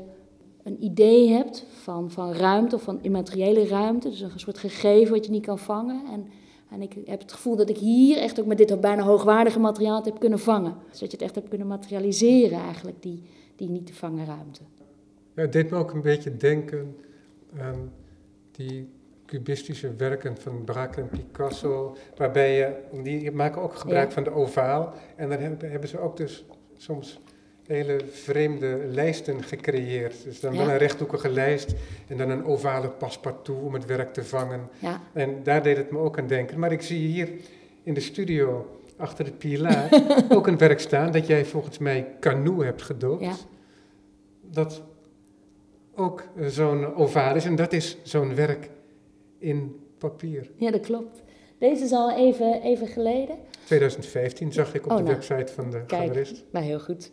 [0.62, 5.24] een idee hebt van, van ruimte of van immateriële ruimte, dus een soort gegeven wat
[5.24, 6.02] je niet kan vangen.
[6.12, 6.26] En,
[6.72, 10.04] en ik heb het gevoel dat ik hier echt ook met dit bijna hoogwaardige materiaal
[10.04, 10.74] heb kunnen vangen.
[10.90, 13.22] Dus dat je het echt hebt kunnen materialiseren eigenlijk, die,
[13.56, 14.60] die niet te vangen ruimte.
[15.34, 16.96] Ja, het deed me ook een beetje denken
[17.58, 17.92] aan
[18.50, 18.88] die
[19.26, 24.94] cubistische werken van Braque en Picasso, waarbij je, die maken ook gebruik van de ovaal.
[25.16, 26.44] En dan hebben, ze ook dus
[26.76, 27.20] soms
[27.72, 30.24] hele vreemde lijsten gecreëerd.
[30.24, 31.74] Dus dan wel een rechthoekige lijst
[32.06, 34.68] en dan een ovale paspartout om het werk te vangen.
[34.78, 35.00] Ja.
[35.12, 36.58] En daar deed het me ook aan denken.
[36.58, 37.28] Maar ik zie hier
[37.82, 39.88] in de studio achter de pilaar
[40.36, 43.24] ook een werk staan dat jij volgens mij canoe hebt gedoopt.
[43.24, 43.34] Ja.
[44.50, 44.82] Dat
[45.94, 48.70] ook zo'n ovalis en dat is zo'n werk
[49.38, 50.50] in papier.
[50.56, 51.22] Ja, dat klopt.
[51.58, 53.36] Deze is al even, even geleden.
[53.64, 56.44] 2015 zag ik op oh, de nou, website van de kijk, galerist.
[56.50, 57.10] Nou, heel goed.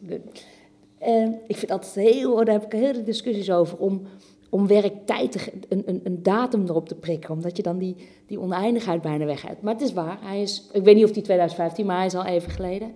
[1.02, 4.02] Uh, ik vind altijd heel, daar heb ik hele discussies over, om,
[4.50, 8.40] om werktijd te, een, een, een datum erop te prikken, omdat je dan die, die
[8.40, 9.62] oneindigheid bijna weg hebt.
[9.62, 12.16] Maar het is waar, hij is, ik weet niet of die 2015, maar hij is
[12.16, 12.96] al even geleden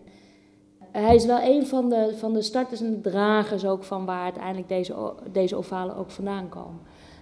[1.01, 4.23] hij is wel een van de, van de starters en de dragers ook van waar
[4.23, 6.79] uiteindelijk deze, deze ovalen ook vandaan komen.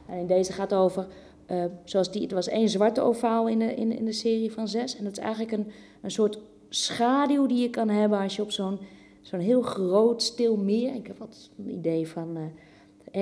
[0.07, 1.07] En deze gaat over,
[1.51, 4.67] uh, zoals die, er was één zwarte ovaal in de, in, in de serie van
[4.67, 4.97] zes.
[4.97, 8.51] En dat is eigenlijk een, een soort schaduw die je kan hebben als je op
[8.51, 8.79] zo'n
[9.21, 12.43] zo'n heel groot stil meer, ik heb wat een idee van uh,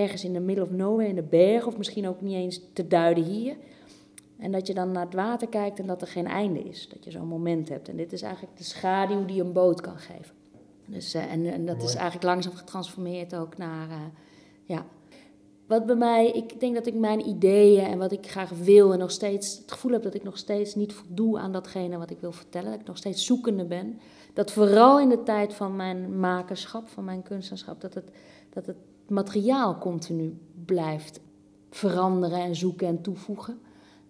[0.01, 2.87] ergens in de middle of nowhere in de berg, of misschien ook niet eens te
[2.87, 3.55] duiden hier.
[4.37, 6.89] En dat je dan naar het water kijkt en dat er geen einde is.
[6.89, 7.89] Dat je zo'n moment hebt.
[7.89, 10.35] En dit is eigenlijk de schaduw die een boot kan geven.
[10.85, 13.87] Dus, uh, en, en, dat is eigenlijk langzaam getransformeerd ook naar,
[14.65, 14.85] ja.
[15.69, 18.99] Wat bij mij, ik denk dat ik mijn ideeën en wat ik graag wil en
[18.99, 22.19] nog steeds, het gevoel heb dat ik nog steeds niet voldoe aan datgene wat ik
[22.19, 23.99] wil vertellen, dat ik nog steeds zoekende ben.
[24.33, 28.11] Dat vooral in de tijd van mijn makerschap, van mijn kunstenaarschap, dat het,
[28.49, 28.75] dat het
[29.07, 31.19] materiaal continu blijft
[31.69, 33.59] veranderen en zoeken en toevoegen.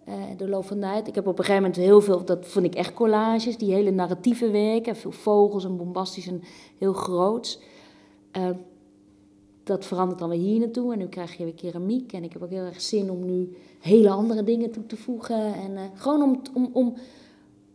[0.08, 1.08] Uh, de loop van tijd.
[1.08, 3.92] Ik heb op een gegeven moment heel veel, dat vond ik echt collages, die hele
[3.92, 6.42] narratieve werken, veel vogels en bombastisch en
[6.78, 7.60] heel groots.
[8.38, 8.50] Uh,
[9.70, 12.14] dat verandert dan weer hier naartoe en nu krijg je weer keramiek.
[12.14, 15.54] En ik heb ook heel erg zin om nu hele andere dingen toe te voegen.
[15.54, 16.96] En uh, gewoon om, om, om,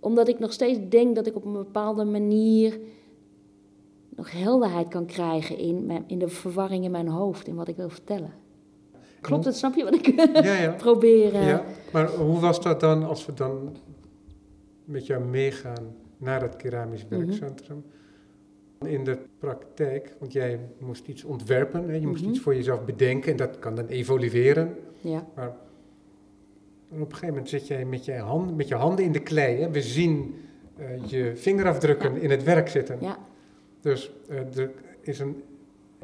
[0.01, 2.79] omdat ik nog steeds denk dat ik op een bepaalde manier
[4.09, 7.77] nog helderheid kan krijgen in, mijn, in de verwarring in mijn hoofd, in wat ik
[7.77, 8.33] wil vertellen.
[9.21, 10.07] Klopt het, snap je wat ik
[10.45, 10.73] ja, ja.
[10.87, 11.43] probeer?
[11.43, 13.77] Ja, maar hoe was dat dan als we dan
[14.85, 17.17] met jou meegaan naar het keramisch mhm.
[17.17, 17.85] werkcentrum?
[18.87, 21.95] In de praktijk, want jij moest iets ontwerpen, hè?
[21.95, 22.31] je moest mhm.
[22.31, 24.77] iets voor jezelf bedenken en dat kan dan evolueren.
[25.01, 25.27] Ja.
[25.35, 25.49] Maar
[26.89, 29.61] op een gegeven moment zit jij met je, hand, met je handen in de klei.
[29.61, 29.71] Hè?
[29.71, 30.35] We zien
[30.79, 32.99] uh, je vingerafdrukken in het werk zitten.
[33.01, 33.19] Ja.
[33.81, 34.71] Dus uh, er
[35.01, 35.43] is een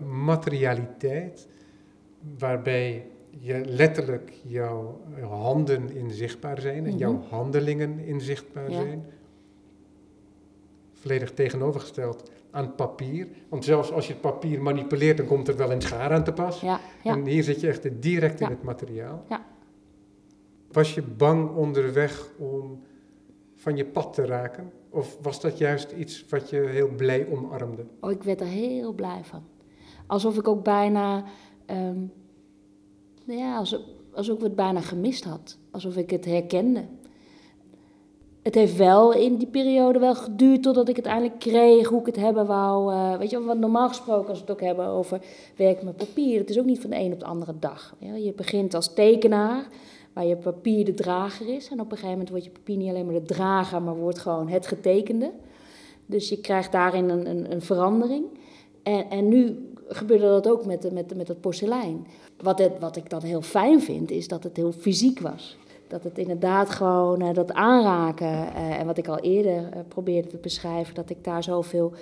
[0.04, 1.48] materialiteit
[2.38, 7.28] waarbij je letterlijk jouw handen inzichtbaar zijn en jouw mhm.
[7.28, 9.04] handelingen inzichtbaar zijn.
[10.92, 13.28] Volledig tegenovergesteld aan papier.
[13.48, 16.32] Want zelfs als je het papier manipuleert, dan komt er wel een schaar aan te
[16.32, 16.60] pas.
[16.60, 19.24] Ja, En hier zit je echt direct in het materiaal.
[20.72, 22.82] Was je bang onderweg om
[23.54, 24.72] van je pad te raken?
[24.90, 27.86] Of was dat juist iets wat je heel blij omarmde?
[28.00, 29.42] Oh, ik werd er heel blij van.
[30.06, 31.24] Alsof ik ook bijna
[31.66, 31.98] ehm,
[33.24, 33.80] nou ja, alsof,
[34.12, 35.58] alsof ik het bijna gemist had.
[35.70, 36.84] Alsof ik het herkende.
[38.42, 42.06] Het heeft wel in die periode wel geduurd totdat ik het eindelijk kreeg hoe ik
[42.06, 42.92] het hebben wou.
[42.92, 45.20] Uh, weet je, wat normaal gesproken als we het ook hebben over
[45.56, 46.38] werken met papier.
[46.38, 47.94] Het is ook niet van de een op de andere dag.
[47.98, 49.66] Ja, je begint als tekenaar
[50.12, 51.68] waar je papier de drager is.
[51.68, 54.18] En op een gegeven moment wordt je papier niet alleen maar de drager, maar wordt
[54.18, 55.30] gewoon het getekende.
[56.06, 58.24] Dus je krijgt daarin een, een, een verandering.
[58.82, 62.06] En, en nu gebeurde dat ook met, met, met het porselein.
[62.42, 65.56] Wat, het, wat ik dan heel fijn vind, is dat het heel fysiek was.
[65.90, 70.28] Dat het inderdaad gewoon uh, dat aanraken, uh, en wat ik al eerder uh, probeerde
[70.28, 71.92] te beschrijven, dat ik daar zoveel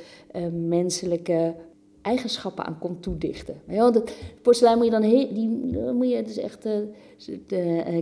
[0.52, 1.54] menselijke
[2.02, 3.54] eigenschappen aan kon toedichten.
[3.68, 3.92] Ja,
[4.42, 5.48] porselein moet je dan die
[5.92, 6.68] moet je, dus echt,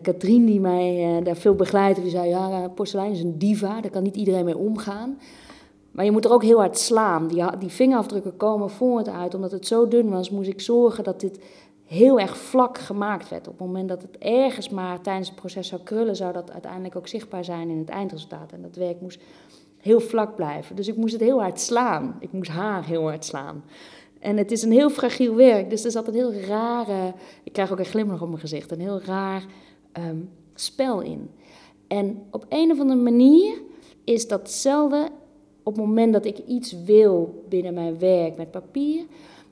[0.02, 4.02] Katrien die mij daar veel begeleidde, die zei, ja, porselein is een diva, daar kan
[4.02, 5.18] niet iedereen mee omgaan.
[5.90, 7.28] Maar je moet er ook heel hard slaan.
[7.28, 9.34] Die, die vingerafdrukken komen voort uit.
[9.34, 11.38] Omdat het zo dun was, moest ik zorgen dat dit
[11.86, 13.48] heel erg vlak gemaakt werd.
[13.48, 16.96] Op het moment dat het ergens maar tijdens het proces zou krullen, zou dat uiteindelijk
[16.96, 18.52] ook zichtbaar zijn in het eindresultaat.
[18.52, 19.20] En dat werk moest
[19.76, 20.76] heel vlak blijven.
[20.76, 22.16] Dus ik moest het heel hard slaan.
[22.20, 23.64] Ik moest haar heel hard slaan.
[24.20, 27.72] En het is een heel fragiel werk, dus er zat een heel rare, ik krijg
[27.72, 29.44] ook een glimlach op mijn gezicht, een heel raar
[29.92, 31.30] um, spel in.
[31.86, 33.62] En op een of andere manier
[34.04, 35.08] is datzelfde
[35.62, 39.04] op het moment dat ik iets wil binnen mijn werk met papier,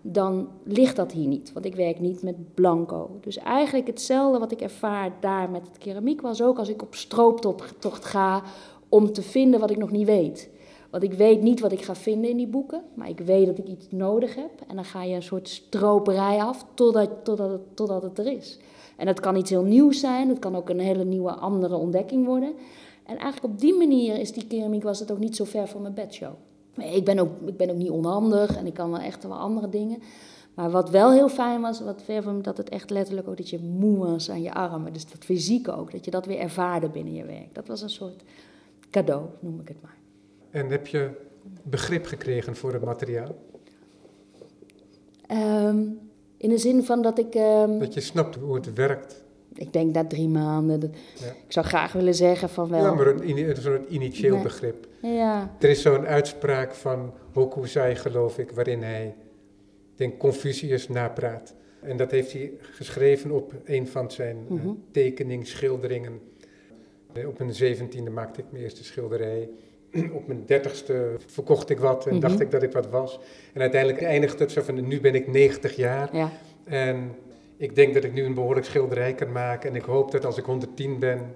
[0.07, 1.53] dan ligt dat hier niet.
[1.53, 3.11] Want ik werk niet met blanco.
[3.21, 6.95] Dus eigenlijk hetzelfde wat ik ervaar daar met het keramiek was ook als ik op
[6.95, 8.43] strooptocht ga
[8.89, 10.51] om te vinden wat ik nog niet weet.
[10.91, 13.59] Want ik weet niet wat ik ga vinden in die boeken, maar ik weet dat
[13.59, 14.51] ik iets nodig heb.
[14.69, 18.59] En dan ga je een soort stroperij af totdat, totdat, het, totdat het er is.
[18.97, 22.27] En dat kan iets heel nieuws zijn, het kan ook een hele nieuwe andere ontdekking
[22.27, 22.53] worden.
[23.07, 25.83] En eigenlijk op die manier is die keramiek, was het ook niet zo ver van
[25.83, 26.33] mijn bedshow.
[26.77, 29.69] Ik ben, ook, ik ben ook niet onhandig en ik kan wel echt wel andere
[29.69, 30.03] dingen.
[30.55, 33.51] Maar wat wel heel fijn was, wat ver van dat het echt letterlijk ook dat
[33.51, 34.93] je moe was aan je armen.
[34.93, 37.55] Dus dat fysieke ook, dat je dat weer ervaarde binnen je werk.
[37.55, 38.23] Dat was een soort
[38.91, 39.97] cadeau, noem ik het maar.
[40.51, 41.11] En heb je
[41.63, 43.35] begrip gekregen voor het materiaal?
[45.31, 45.99] Um,
[46.37, 47.35] in de zin van dat ik.
[47.35, 49.24] Um, dat je snapt hoe het werkt
[49.55, 50.95] ik denk na drie maanden.
[51.15, 51.27] Ja.
[51.27, 52.81] Ik zou graag willen zeggen van wel.
[52.81, 54.87] Ja, maar een, een soort initieel begrip.
[55.03, 55.57] Ja.
[55.61, 59.15] Er is zo'n uitspraak van Hokusai, geloof ik, waarin hij,
[59.97, 61.55] denk Confucius napraat.
[61.81, 64.83] En dat heeft hij geschreven op een van zijn mm -hmm.
[64.91, 66.21] tekeningsschilderingen.
[67.27, 69.49] Op mijn zeventiende maakte ik mijn eerste schilderij.
[70.13, 72.29] Op mijn dertigste verkocht ik wat en mm -hmm.
[72.29, 73.21] dacht ik dat ik wat was.
[73.53, 76.17] En uiteindelijk eindigt het zo van, nu ben ik 90 jaar.
[76.17, 76.31] Ja.
[76.65, 77.15] En
[77.65, 79.71] ik denk dat ik nu een behoorlijk schilderij kan maken.
[79.71, 81.35] En ik hoop dat als ik 110 ben,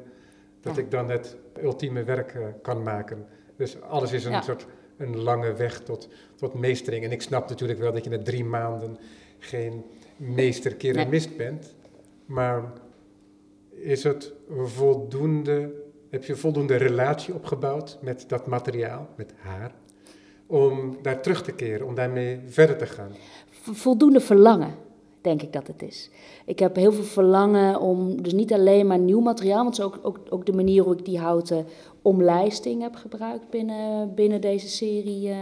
[0.60, 3.26] dat ik dan het ultieme werk uh, kan maken.
[3.56, 4.40] Dus alles is een ja.
[4.40, 7.04] soort een lange weg tot, tot meestering.
[7.04, 8.98] En ik snap natuurlijk wel dat je na drie maanden
[9.38, 9.84] geen
[10.16, 11.36] meester-keramist nee.
[11.36, 11.74] bent.
[12.26, 12.72] Maar
[13.70, 15.72] is het voldoende,
[16.10, 19.72] heb je voldoende relatie opgebouwd met dat materiaal, met haar,
[20.46, 23.12] om daar terug te keren, om daarmee verder te gaan?
[23.60, 24.86] Voldoende verlangen
[25.20, 26.10] denk ik dat het is.
[26.46, 30.18] Ik heb heel veel verlangen om, dus niet alleen maar nieuw materiaal, want ook, ook,
[30.28, 31.66] ook de manier hoe ik die houten
[32.02, 35.36] omlijsting heb gebruikt binnen, binnen deze serie, uh,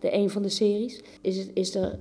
[0.00, 1.98] de een van de series, is, is er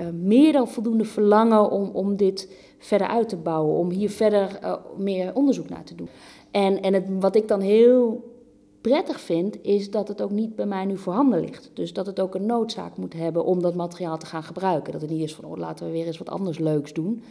[0.00, 4.58] uh, meer dan voldoende verlangen om, om dit verder uit te bouwen, om hier verder
[4.62, 6.08] uh, meer onderzoek naar te doen.
[6.50, 8.24] En, en het, wat ik dan heel
[8.88, 11.70] prettig vind, is dat het ook niet bij mij nu voorhanden ligt.
[11.74, 14.92] Dus dat het ook een noodzaak moet hebben om dat materiaal te gaan gebruiken.
[14.92, 17.22] Dat het niet is van, oh, laten we weer eens wat anders leuks doen.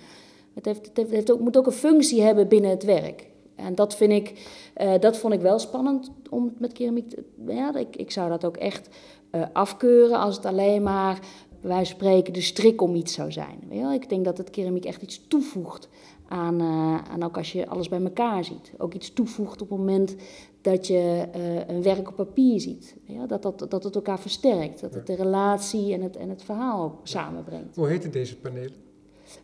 [0.54, 3.28] Het, heeft, het, heeft, het ook, moet ook een functie hebben binnen het werk.
[3.56, 4.48] En dat vind ik,
[4.82, 7.24] uh, dat vond ik wel spannend om met keramiek te...
[7.48, 8.90] Ja, ik, ik zou dat ook echt
[9.32, 11.20] uh, afkeuren als het alleen maar,
[11.64, 13.60] van spreken, de strik om iets zou zijn.
[13.70, 15.90] Weet je Ik denk dat het keramiek echt iets toevoegt
[16.28, 18.72] aan, uh, aan ook als je alles bij elkaar ziet.
[18.78, 20.16] Ook iets toevoegt op het moment
[20.62, 22.96] dat je uh, een werk op papier ziet.
[23.04, 24.82] Ja, dat, dat, dat het elkaar versterkt.
[24.82, 27.76] Dat het de relatie en het, en het verhaal ook samenbrengt.
[27.76, 28.86] Hoe heten deze panelen?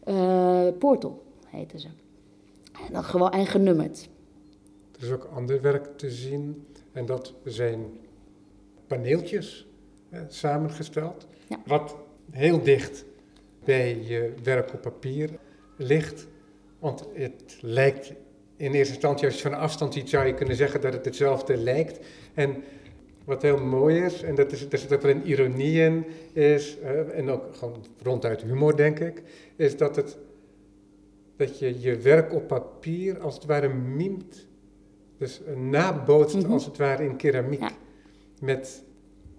[0.06, 1.88] Uh, Portal heten ze.
[2.88, 4.10] En, dan gewoon, en genummerd.
[4.98, 6.66] Er is ook ander werk te zien.
[6.92, 7.86] En dat zijn
[8.88, 9.68] paneeltjes
[10.28, 11.28] samengesteld.
[11.48, 11.58] Ja.
[11.66, 11.96] Wat
[12.32, 13.06] heel dicht
[13.64, 15.30] bij je werk op papier
[15.78, 16.28] ligt.
[16.84, 18.14] Want het lijkt
[18.56, 21.58] in eerste instantie, als je van afstand ziet, zou je kunnen zeggen dat het hetzelfde
[21.58, 22.00] lijkt.
[22.34, 22.64] En
[23.26, 26.78] wat heel mooi is, en dat is, er zit ook wel een ironie in, is,
[26.82, 29.24] uh, en ook gewoon ronduit humor denk ik,
[29.56, 30.18] is dat, het,
[31.36, 34.48] dat je je werk op papier als het ware mimt.
[35.18, 36.52] Dus nabootst mm -hmm.
[36.52, 37.60] als het ware in keramiek.
[37.60, 37.72] Ja.
[38.40, 38.84] Met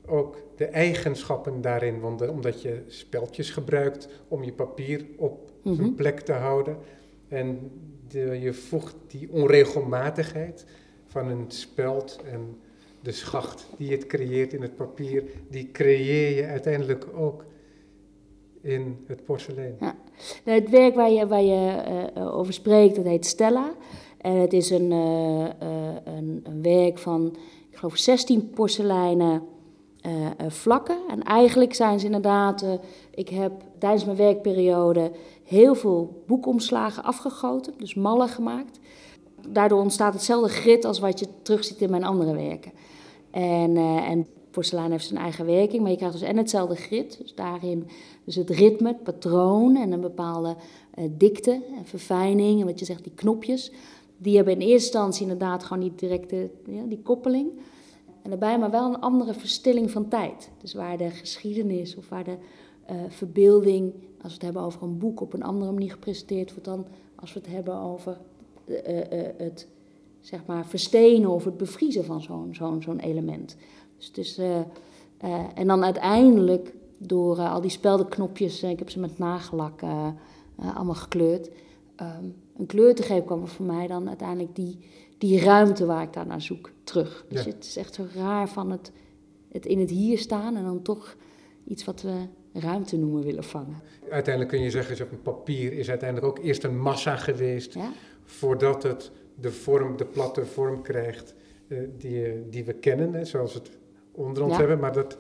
[0.07, 5.75] ook de eigenschappen daarin, want, omdat je speltjes gebruikt om je papier op mm -hmm.
[5.75, 6.77] zijn plek te houden.
[7.35, 7.71] En
[8.09, 10.67] de, je voegt die onregelmatigheid
[11.07, 12.57] van een speld en
[13.01, 17.45] de schacht die het creëert in het papier, die creëer je uiteindelijk ook
[18.61, 19.77] in het porselein.
[19.81, 19.97] Ja.
[20.45, 21.83] Nou, het werk waar je, waar je
[22.17, 23.75] uh, over spreekt, dat heet Stella.
[24.19, 27.37] En het is een, een, een, werk van,
[27.71, 29.43] ik geloof, 16 porseleinen
[30.07, 30.97] uh, vlakken.
[31.09, 32.65] En eigenlijk zijn ze inderdaad,
[33.15, 35.11] ik heb tijdens mijn werkperiode
[35.45, 38.79] heel veel boekomslagen afgegoten, dus mallen gemaakt.
[39.49, 42.73] Daardoor ontstaat hetzelfde grit als wat je terugziet in mijn andere werken.
[43.31, 47.19] En, en porselein heeft zijn eigen werking, maar je krijgt dus en hetzelfde grit.
[47.19, 47.87] Dus daarin
[48.25, 50.57] dus het ritme, het patroon en een bepaalde
[50.99, 52.61] uh, dikte en verfijning.
[52.61, 53.73] En wat je zegt, die knopjes.
[54.17, 57.49] Die hebben in eerste instantie inderdaad gewoon niet directe ja, die koppeling.
[58.25, 60.51] En daarbij maar wel een andere verstilling van tijd.
[60.61, 62.37] Dus waar de geschiedenis of waar de
[62.91, 66.65] uh, verbeelding, als we het hebben over een boek, op een andere manier gepresenteerd wordt
[66.65, 68.19] dan als we het hebben over
[68.67, 68.77] uh,
[69.37, 69.69] het
[70.21, 73.57] zeg maar, verstenen of het bevriezen van zo'n zo'n zo'n element.
[73.97, 74.41] Dus het is,
[75.55, 79.83] en dan uiteindelijk door al die speldenknopjes, ik heb ze met nagellak
[80.57, 81.51] allemaal gekleurd,
[82.01, 84.79] um, een kleur te geven, kwam voor mij dan uiteindelijk die,
[85.19, 87.25] die ruimte waar ik daar naar zoek terug.
[87.29, 88.93] Dus het is echt zo raar van het,
[89.49, 91.17] het in het hier staan en dan toch
[91.65, 93.83] iets wat we ruimte noemen willen vangen.
[94.11, 97.77] Uiteindelijk kun je zeggen, een papier is uiteindelijk ook eerst een massa geweest,
[98.25, 101.35] voordat het de vorm, de platte vorm krijgt
[101.69, 103.71] uh, die, die we kennen, hè, zoals we het
[104.13, 104.79] onder ons hebben.
[104.79, 105.19] Maar dat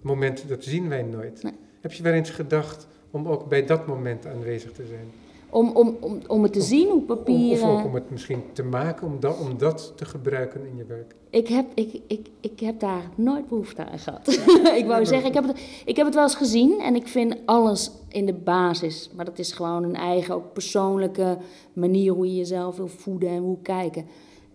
[0.00, 1.42] moment, dat zien wij nooit.
[1.80, 5.10] Heb je wel eens gedacht om ook bij dat moment aanwezig te zijn?
[5.50, 7.68] Om, om, om, om het te zien hoe papieren...
[7.68, 10.84] Of ook om het misschien te maken, om dat, om dat te gebruiken in je
[10.84, 11.14] werk.
[11.30, 14.28] Ik heb, ik, ik, ik heb daar nooit behoefte aan gehad.
[14.80, 17.36] ik wou zeggen, ik heb, het, ik heb het wel eens gezien en ik vind
[17.44, 19.10] alles in de basis.
[19.16, 21.38] Maar dat is gewoon een eigen, ook persoonlijke
[21.72, 24.06] manier hoe je jezelf wil voeden en hoe kijken.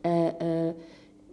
[0.06, 0.70] Uh, uh,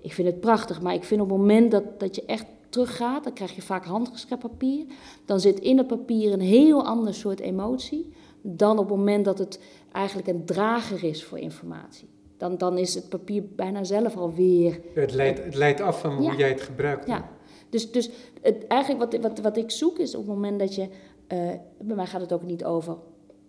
[0.01, 3.25] ik vind het prachtig, maar ik vind op het moment dat, dat je echt teruggaat,
[3.25, 4.85] dan krijg je vaak handgeschreven papier.
[5.25, 9.38] Dan zit in het papier een heel ander soort emotie dan op het moment dat
[9.38, 9.61] het
[9.92, 12.09] eigenlijk een drager is voor informatie.
[12.37, 14.81] Dan, dan is het papier bijna zelf alweer.
[14.94, 17.07] Het leidt, het leidt af van hoe jij het gebruikt.
[17.07, 17.29] Ja,
[17.68, 18.11] dus, dus
[18.42, 20.88] het, eigenlijk wat, wat, wat ik zoek is op het moment dat je.
[21.29, 22.96] Uh, bij mij gaat het ook niet over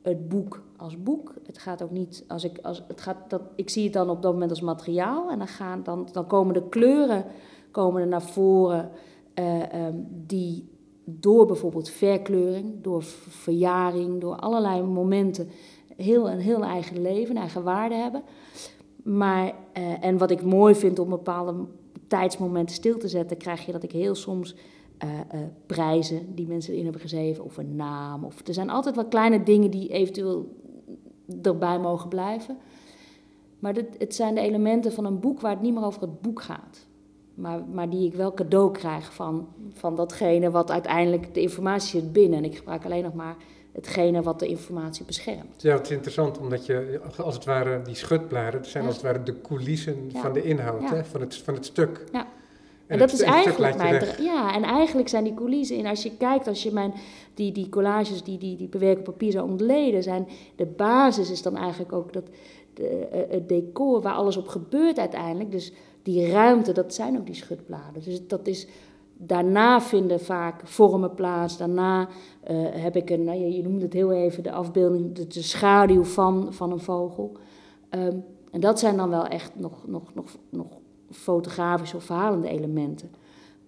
[0.01, 1.34] het boek als boek.
[1.45, 2.60] Het gaat ook niet als ik.
[2.62, 5.32] Als, het gaat, dat, ik zie het dan op dat moment als materiaal.
[5.32, 7.25] En dan, gaan, dan, dan komen de kleuren
[7.71, 8.89] komen er naar voren.
[9.36, 10.69] Uh, um, die
[11.03, 15.49] door bijvoorbeeld verkleuring, door verjaring, door allerlei momenten
[15.95, 18.23] heel, een heel eigen leven, eigen waarde hebben.
[19.03, 21.53] Maar, uh, en wat ik mooi vind om bepaalde
[22.07, 24.55] tijdsmomenten stil te zetten, krijg je dat ik heel soms
[25.03, 28.23] uh, uh, prijzen die mensen in hebben geschreven, of een naam.
[28.23, 30.55] Of, er zijn altijd wel kleine dingen die eventueel
[31.41, 32.57] erbij mogen blijven.
[33.59, 36.21] Maar dit, het zijn de elementen van een boek waar het niet meer over het
[36.21, 36.85] boek gaat
[37.33, 42.13] maar, maar die ik wel cadeau krijg van, van datgene wat uiteindelijk de informatie zit
[42.13, 42.37] binnen.
[42.37, 43.35] En ik gebruik alleen nog maar
[43.71, 45.61] hetgene wat de informatie beschermt.
[45.61, 49.23] Ja, het is interessant, omdat je als het ware die schutbladen, zijn als het ware
[49.23, 52.03] de coulissen van de inhoud, hè, van, het, van het stuk.
[52.11, 52.27] Ja.
[52.91, 54.05] En, dat is eigenlijk mijn.
[54.19, 55.77] Ja, en eigenlijk zijn die coulissen.
[55.77, 56.93] En als je kijkt, als je mijn.
[57.33, 60.27] Die, die collages, die, die, die bewerken papier zou ontleden, zijn.
[60.55, 62.23] De basis is dan eigenlijk ook dat.
[62.73, 65.51] De, eh, het decor waar alles op gebeurt uiteindelijk.
[65.51, 68.03] Dus die ruimte, dat zijn ook die schutbladen.
[68.03, 68.67] Dus dat is,
[69.17, 71.57] daarna vinden vaak vormen plaats.
[71.57, 72.07] Daarna uh,
[72.71, 76.53] heb ik een, nou, je, je noemde het heel even, de afbeelding, de, schaduw van,
[76.53, 77.31] van een vogel.
[77.89, 80.67] Um, en dat zijn dan wel echt nog, nog, nog, nog
[81.11, 83.11] fotografische of verhalende elementen.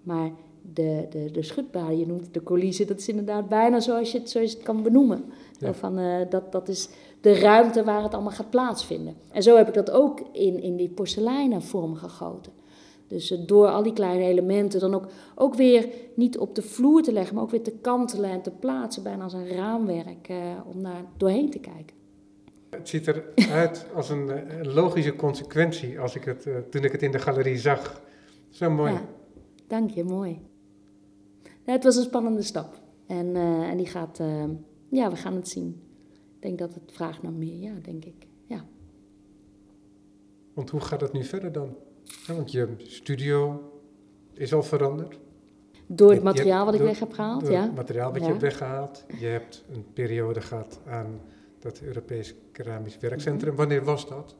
[0.02, 0.32] Maar
[0.74, 4.30] de, de, de schutbladen, je noemt de coulissen, dat is inderdaad bijna zoals je het,
[4.30, 5.24] zoals je het kan benoemen.
[5.60, 5.74] Ja.
[5.74, 6.90] Van, uh, dat, dat is
[7.22, 9.16] de ruimte waar het allemaal gaat plaatsvinden.
[9.32, 12.52] En zo heb ik dat ook in, in die porseleinen vorm gegoten.
[13.08, 17.02] Dus uh, door al die kleine elementen dan ook, ook weer niet op de vloer
[17.02, 20.38] te leggen, maar ook weer te kantelen en te plaatsen, bijna als een raamwerk, uh,
[20.74, 22.02] om daar doorheen te kijken.
[22.70, 27.12] Het ziet eruit als een, een, logische consequentie als ik het, toen ik het in
[27.12, 28.02] de galerie zag.
[28.50, 28.92] Zo mooi.
[28.92, 29.02] Ja,
[29.68, 30.40] dank je, mooi.
[31.64, 32.82] Het was een spannende stap.
[33.08, 34.20] En, en die gaat,
[34.90, 35.82] ja, we gaan het zien.
[36.36, 38.28] Ik denk dat het vraagt naar meer, ja, denk ik.
[38.46, 38.66] Ja.
[40.54, 41.76] Want hoe gaat het nu verder dan?
[42.28, 43.72] Ja, want je studio
[44.34, 45.20] is al veranderd.
[45.88, 47.62] Door het materiaal wat ik weg heb gehaald, door ja.
[47.62, 49.06] het materiaal wat je hebt weggehaald.
[49.20, 51.22] Je hebt een periode gehad aan
[51.60, 53.56] dat Europees Keramisch Werkcentrum.
[53.56, 54.36] Wanneer was dat?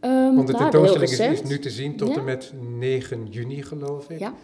[0.00, 2.16] Um, Want de nou, tentoonstelling is, nu te zien tot Ja.
[2.16, 4.18] en met 9 juni, geloof ik.
[4.18, 4.34] Ja.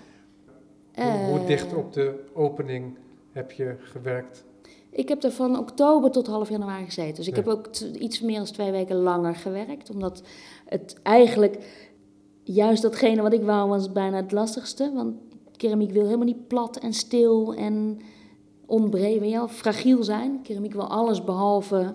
[0.94, 2.96] Hoe, hoe Eh, dicht op de opening
[3.32, 4.44] heb je gewerkt?
[4.90, 7.14] Ik heb er van oktober tot half januari gezeten.
[7.14, 7.42] Dus ik Ja.
[7.42, 7.66] heb ook
[7.98, 9.90] iets meer dan twee weken langer gewerkt.
[9.90, 10.22] Omdat
[10.66, 11.58] het eigenlijk
[12.42, 14.90] juist datgene wat ik wou was bijna het lastigste.
[14.94, 15.14] Want
[15.56, 18.00] keramiek wil helemaal niet plat en stil en
[18.66, 20.42] onbreed, weet je fragiel zijn.
[20.42, 21.94] Keramiek wil alles behalve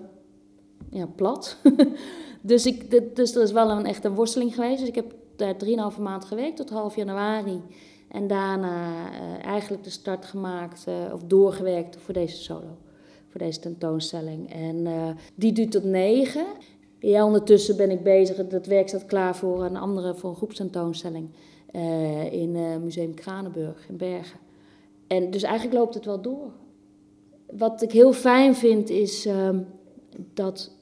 [0.90, 1.56] ja, plat.
[2.40, 4.78] Dus, ik, dat- dus er is wel een echte worsteling geweest.
[4.78, 7.60] Dus ik heb daar drieënhalve maand gewerkt tot half januari.
[8.08, 12.76] En daarna eh, eigenlijk de start gemaakt eh, of doorgewerkt voor deze solo.
[13.28, 14.52] Voor deze tentoonstelling.
[14.52, 16.46] En eh, die duurt tot negen.
[16.98, 18.36] Ja, ondertussen ben ik bezig.
[18.36, 21.28] Het werk staat klaar voor een andere, voor een groepstentoonstelling.
[22.30, 24.38] in Museum Kranenburg in Bergen.
[25.06, 26.52] En dus eigenlijk loopt het wel door.
[27.46, 29.60] Wat ik heel fijn vind is ehm,
[30.34, 30.77] dat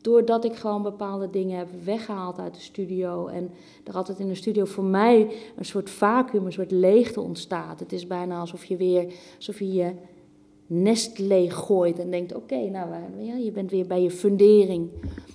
[0.00, 3.50] doordat ik gewoon bepaalde dingen heb weggehaald uit de studio en
[3.84, 7.80] er altijd in de studio voor mij een soort vacuüm, een soort leegte ontstaat.
[7.80, 9.92] Het is bijna alsof je weer, alsof je je
[10.66, 12.88] nest leeg gooit en denkt, oké, nou,
[13.18, 14.90] ja, je bent weer bij je fundering.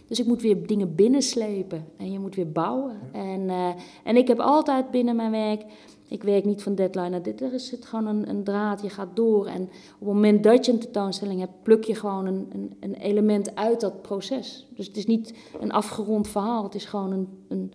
[0.08, 3.00] Dus ik moet weer dingen binnenslepen en je moet weer bouwen.
[3.12, 3.70] En, eh,
[4.04, 5.66] en ik heb altijd binnen mijn werk,
[6.08, 9.16] ik werk niet van deadline naar dit, er zit gewoon een, een draad, je gaat
[9.16, 9.48] door.
[9.48, 12.94] En op het moment dat je een tentoonstelling hebt, pluk je gewoon een, een, een
[12.94, 14.68] element uit dat proces.
[14.76, 17.72] Dus het is niet een afgerond verhaal, het is gewoon een,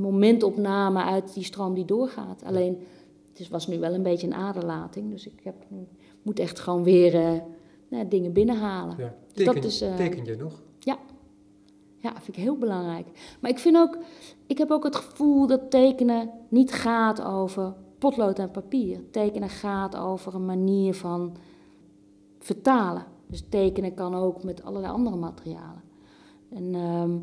[0.00, 2.44] momentopname uit die stroom die doorgaat.
[2.44, 2.78] Alleen,
[3.30, 5.54] het is, was nu wel een beetje een aderlating, dus ik heb,
[6.22, 7.32] moet echt gewoon weer eh,
[7.88, 8.96] nou, dingen binnenhalen.
[8.98, 9.14] Ja.
[9.32, 10.62] Dus dat is, eh, teken je nog?
[12.02, 13.06] Ja, vind ik heel belangrijk.
[13.40, 13.98] Maar ik vind ook,
[14.52, 19.10] ik heb ook het gevoel dat tekenen niet gaat over potlood en papier.
[19.10, 21.36] Tekenen gaat over een manier van
[22.38, 23.04] vertalen.
[23.26, 25.82] Dus tekenen kan ook met allerlei andere materialen.
[26.48, 27.16] En ehm,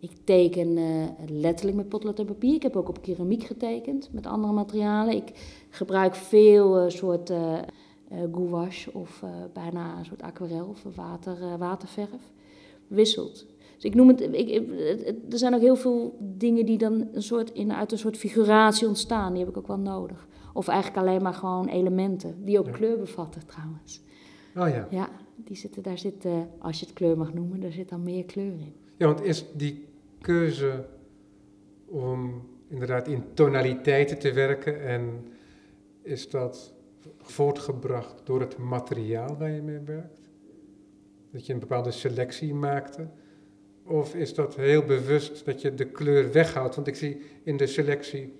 [0.00, 2.54] ik teken eh, letterlijk met potlood en papier.
[2.54, 5.16] Ik heb ook op keramiek getekend met andere materialen.
[5.16, 5.32] Ik
[5.70, 7.58] gebruik veel eh, soort eh,
[8.32, 12.32] gouache of bijna een soort aquarel of water, waterverf.
[12.86, 13.51] Wisselt.
[13.82, 14.68] Dus ik noem het, ik,
[15.30, 18.88] er zijn ook heel veel dingen die dan een soort in, uit een soort figuratie
[18.88, 19.32] ontstaan.
[19.32, 20.26] Die heb ik ook wel nodig.
[20.54, 22.72] Of eigenlijk alleen maar gewoon elementen, die ook Ja.
[22.72, 24.02] kleur bevatten trouwens.
[24.56, 24.86] Oh ja.
[24.90, 28.02] Ja, die zitten, daar zit, eh, als je het kleur mag noemen, daar zit dan
[28.02, 28.72] meer kleur in.
[28.96, 29.84] Ja, want is die
[30.20, 30.84] keuze
[31.86, 35.26] om inderdaad in tonaliteiten te werken en
[36.02, 36.74] is dat
[37.18, 40.30] voortgebracht door het materiaal waar je mee werkt?
[41.32, 43.08] Dat je een bepaalde selectie maakte?
[43.86, 46.74] Of is dat heel bewust dat je de kleur weghaalt?
[46.74, 48.32] Want ik zie in de selectie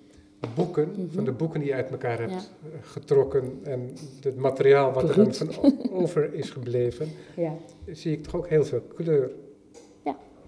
[0.55, 1.14] boeken, Mhm.
[1.14, 2.38] van de boeken die je uit elkaar hebt Ja.
[2.38, 3.90] eh, getrokken en
[4.20, 7.53] het materiaal wat er dan van over is gebleven, Ja.
[7.86, 9.30] zie ik toch ook heel veel kleur.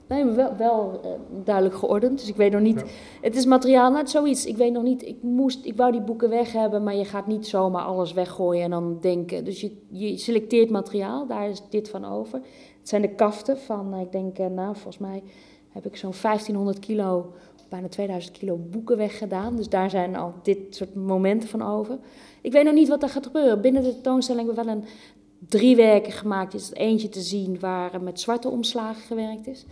[0.08, 1.10] Nee, maar wel, wel eh,
[1.44, 2.18] duidelijk geordend.
[2.18, 2.80] Dus ik weet nog niet.
[2.80, 2.86] Ja.
[3.20, 4.46] Het is materiaal, nou, zoiets.
[4.46, 5.06] Ik weet nog niet.
[5.06, 8.62] Ik, moest, ik wou die boeken weg hebben, maar je gaat niet zomaar alles weggooien
[8.64, 9.44] en dan denken.
[9.44, 12.40] Dus je, je selecteert materiaal, daar is dit van over.
[12.84, 15.22] Het zijn de kaften van, eh, ik denk, eh, nou, volgens mij
[15.68, 17.32] heb ik zo'n 1500 kilo,
[17.68, 19.56] bijna 2000 kilo boeken weggedaan.
[19.56, 21.98] Dus daar zijn al dit soort momenten van over.
[22.40, 23.60] Ik weet nog niet wat er gaat gebeuren.
[23.60, 24.88] Binnen de tentoonstelling hebben we wel een
[25.48, 26.54] drie werken gemaakt.
[26.54, 29.64] Is eentje te zien waar met zwarte omslagen gewerkt is.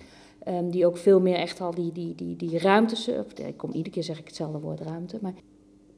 [0.45, 3.09] Ehm, die ook veel meer echt al die, die, die, die ruimtes.
[3.09, 5.19] ik kom iedere keer zeg ik hetzelfde woord ruimte.
[5.21, 5.35] Maar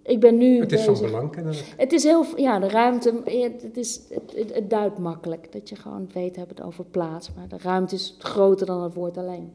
[0.04, 0.60] ik ben nu.
[0.60, 1.74] Het is van bezig- belang kennelijk.
[1.76, 2.24] Het is heel.
[2.36, 3.22] Ja, de ruimte.
[3.62, 4.00] Het, is,
[4.34, 5.52] het, duidt makkelijk.
[5.52, 7.30] Dat je gewoon weet, hebben het over plaats.
[7.36, 9.52] Maar de ruimte is groter dan het woord alleen.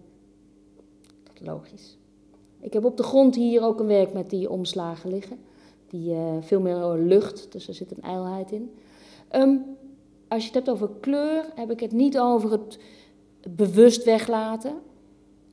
[1.24, 1.98] Dat is logisch.
[2.60, 5.38] Ik heb op de grond hier ook een werk met die omslagen liggen.
[5.88, 8.72] Die eh, veel meer lucht, dus er zit een ijlheid in.
[9.28, 9.56] Ehm,
[10.28, 12.80] als je het hebt over kleur, heb ik het niet over het
[13.56, 14.74] bewust weglaten.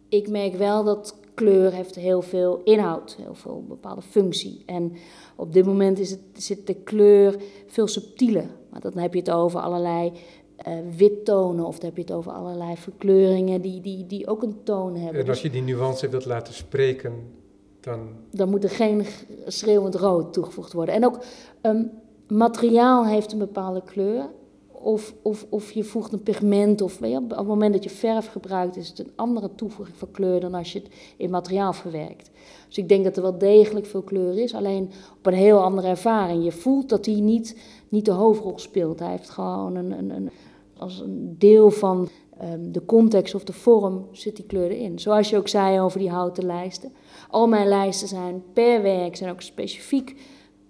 [0.08, 4.62] Ik merk wel dat kleur heeft heel veel inhoud, heel veel bepaalde functie.
[4.66, 4.92] En
[5.36, 8.46] op dit moment is het, zit de kleur veel subtieler.
[8.70, 10.12] Maar dan heb je het over allerlei
[10.56, 14.62] eh wittonen of dan heb je het over allerlei verkleuringen die, die, die ook een
[14.62, 15.22] toon hebben.
[15.22, 17.12] En als je die nuance wilt laten spreken,
[17.80, 19.04] dan dan moet er geen
[19.46, 20.94] schreeuwend rood toegevoegd worden.
[20.94, 21.24] En ook
[21.60, 21.82] ehm,
[22.28, 24.28] materiaal heeft een bepaalde kleur.
[24.86, 28.26] Of, of, of je voegt een pigment, of je, op het moment dat je verf
[28.26, 32.30] gebruikt, is het een andere toevoeging van kleur dan als je het in materiaal verwerkt.
[32.66, 35.88] Dus ik denk dat er wel degelijk veel kleur is, alleen op een heel andere
[35.88, 36.44] ervaring.
[36.44, 37.58] Je voelt dat hij niet,
[37.88, 38.98] niet de hoofdrol speelt.
[38.98, 40.30] Hij heeft gewoon een, een, een,
[40.76, 42.08] als een deel van
[42.38, 44.98] ehm, de context of de vorm zit die kleur erin.
[44.98, 46.92] Zoals je ook zei over die houten lijsten.
[47.30, 50.16] Al mijn lijsten zijn per werk, zijn ook specifiek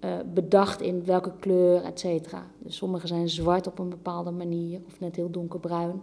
[0.06, 2.46] eh, bedacht in welke kleur, et cetera.
[2.58, 6.00] Dus sommige zijn zwart op een bepaalde manier, of net heel donkerbruin.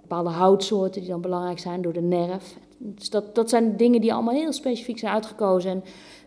[0.00, 2.58] Bepaalde houtsoorten die dan belangrijk zijn door de nerf.
[2.78, 5.70] Dus dat, dat zijn dingen die allemaal heel specifiek zijn uitgekozen.
[5.70, 5.84] En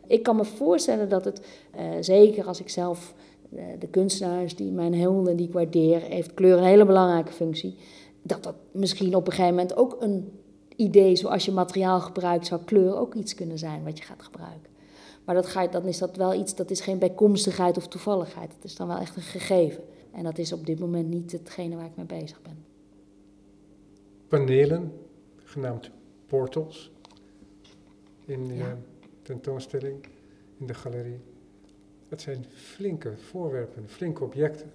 [0.07, 3.13] ik kan me voorstellen dat het, eh, zeker als ik zelf
[3.55, 7.75] eh, de kunstenaars die mijn helden die ik waardeer, heeft kleur een hele belangrijke functie.
[8.21, 10.31] Dat dat misschien op een gegeven moment ook een
[10.75, 14.74] idee, zoals je materiaal gebruikt, zou kleur ook iets kunnen zijn wat je gaat gebruiken.
[15.25, 18.53] Maar dat ga dan is dat wel iets, dat is geen bijkomstigheid of toevalligheid.
[18.55, 19.83] Het is dan wel echt een gegeven.
[20.11, 22.63] En dat is op dit moment niet hetgene waar ik mee bezig ben.
[24.27, 24.91] panelen,
[25.43, 25.89] genaamd
[26.27, 26.91] portals,
[28.25, 28.65] in de Ja.
[28.69, 28.73] eh,
[29.21, 30.05] tentoonstelling
[30.57, 31.19] in de galerie.
[32.09, 34.71] Het zijn flinke voorwerpen, flinke objecten.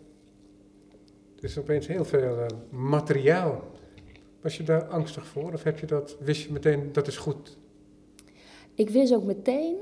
[1.37, 3.65] Er is opeens heel veel eh, materiaal.
[4.41, 7.59] Was je daar angstig voor of heb je dat, wist je meteen dat is goed?
[8.75, 9.77] Ik wist ook meteen,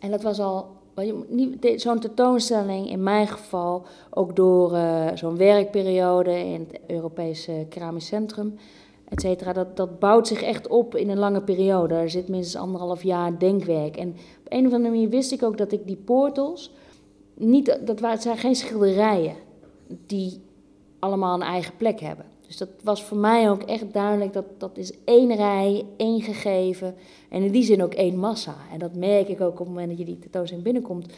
[0.00, 0.66] en dat was al,
[1.76, 8.58] zo'n tentoonstelling in mijn geval, ook door eh, zo'n werkperiode in het Europese Keramisch Centrum,
[9.08, 11.94] et cetera, dat, dat bouwt zich echt op in een lange periode.
[11.94, 13.96] Er zit minstens anderhalf jaar denkwerk.
[13.96, 16.72] En op een of andere manier wist ik ook dat ik die portals,
[17.34, 19.34] niet, dat waren, het zijn geen schilderijen
[20.06, 20.40] die
[20.98, 22.24] allemaal een eigen plek hebben.
[22.50, 26.94] Dus dat was voor mij ook echt duidelijk, dat, dat is één rij, één gegeven.
[27.28, 28.56] En in die zin ook één massa.
[28.72, 31.12] En dat merk ik ook op het moment dat je die tentoonstelling binnenkomt.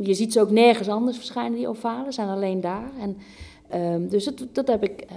[0.00, 2.90] Je ziet ze ook nergens anders verschijnen, die ovalen, zijn alleen daar.
[3.00, 3.16] En,
[3.68, 5.16] ehm, dus dat, dat heb ik, eh,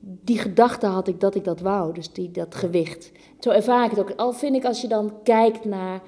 [0.00, 3.12] die gedachte had ik dat ik dat wou, dus die, dat gewicht.
[3.40, 4.12] Zo ervaar ik het ook.
[4.16, 6.02] Al vind ik als je dan kijkt naar,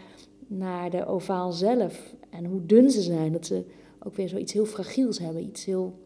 [0.46, 3.64] naar de ovaal zelf en hoe dun ze zijn, dat ze
[4.02, 5.42] ook weer zoiets heel fragiels hebben.
[5.42, 5.98] Iets heel,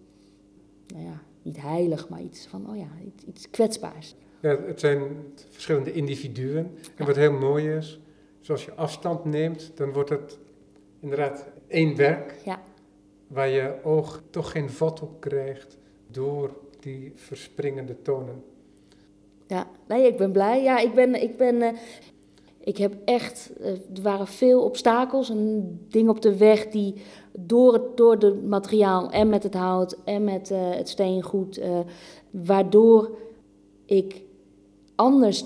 [0.87, 4.15] nou ja, niet heilig, maar iets van, oh ja, iets, iets kwetsbaars.
[4.41, 5.03] Ja, het zijn
[5.51, 6.71] verschillende individuen.
[6.97, 8.01] En wat heel mooi is,
[8.41, 10.39] zoals je afstand neemt, dan wordt het
[11.01, 12.35] inderdaad één werk.
[12.45, 12.63] Ja.
[13.27, 18.45] Waar je oog toch geen vat op krijgt door die verspringende tonen.
[19.47, 20.63] Ja, nee, ik ben blij.
[20.63, 21.73] Ja, ik ben, ik ben, eh,
[22.61, 26.95] ik heb echt, eh, er waren veel obstakels en dingen op de weg die
[27.33, 31.79] door het, door het materiaal en met het hout en met eh, het steengoed, eh,
[32.31, 33.11] waardoor
[33.87, 34.23] ik
[34.95, 35.45] anders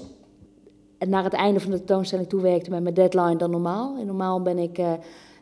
[0.98, 3.96] naar het einde van de tentoonstelling toe werkte met mijn deadline dan normaal.
[3.98, 4.92] En normaal ben ik eh,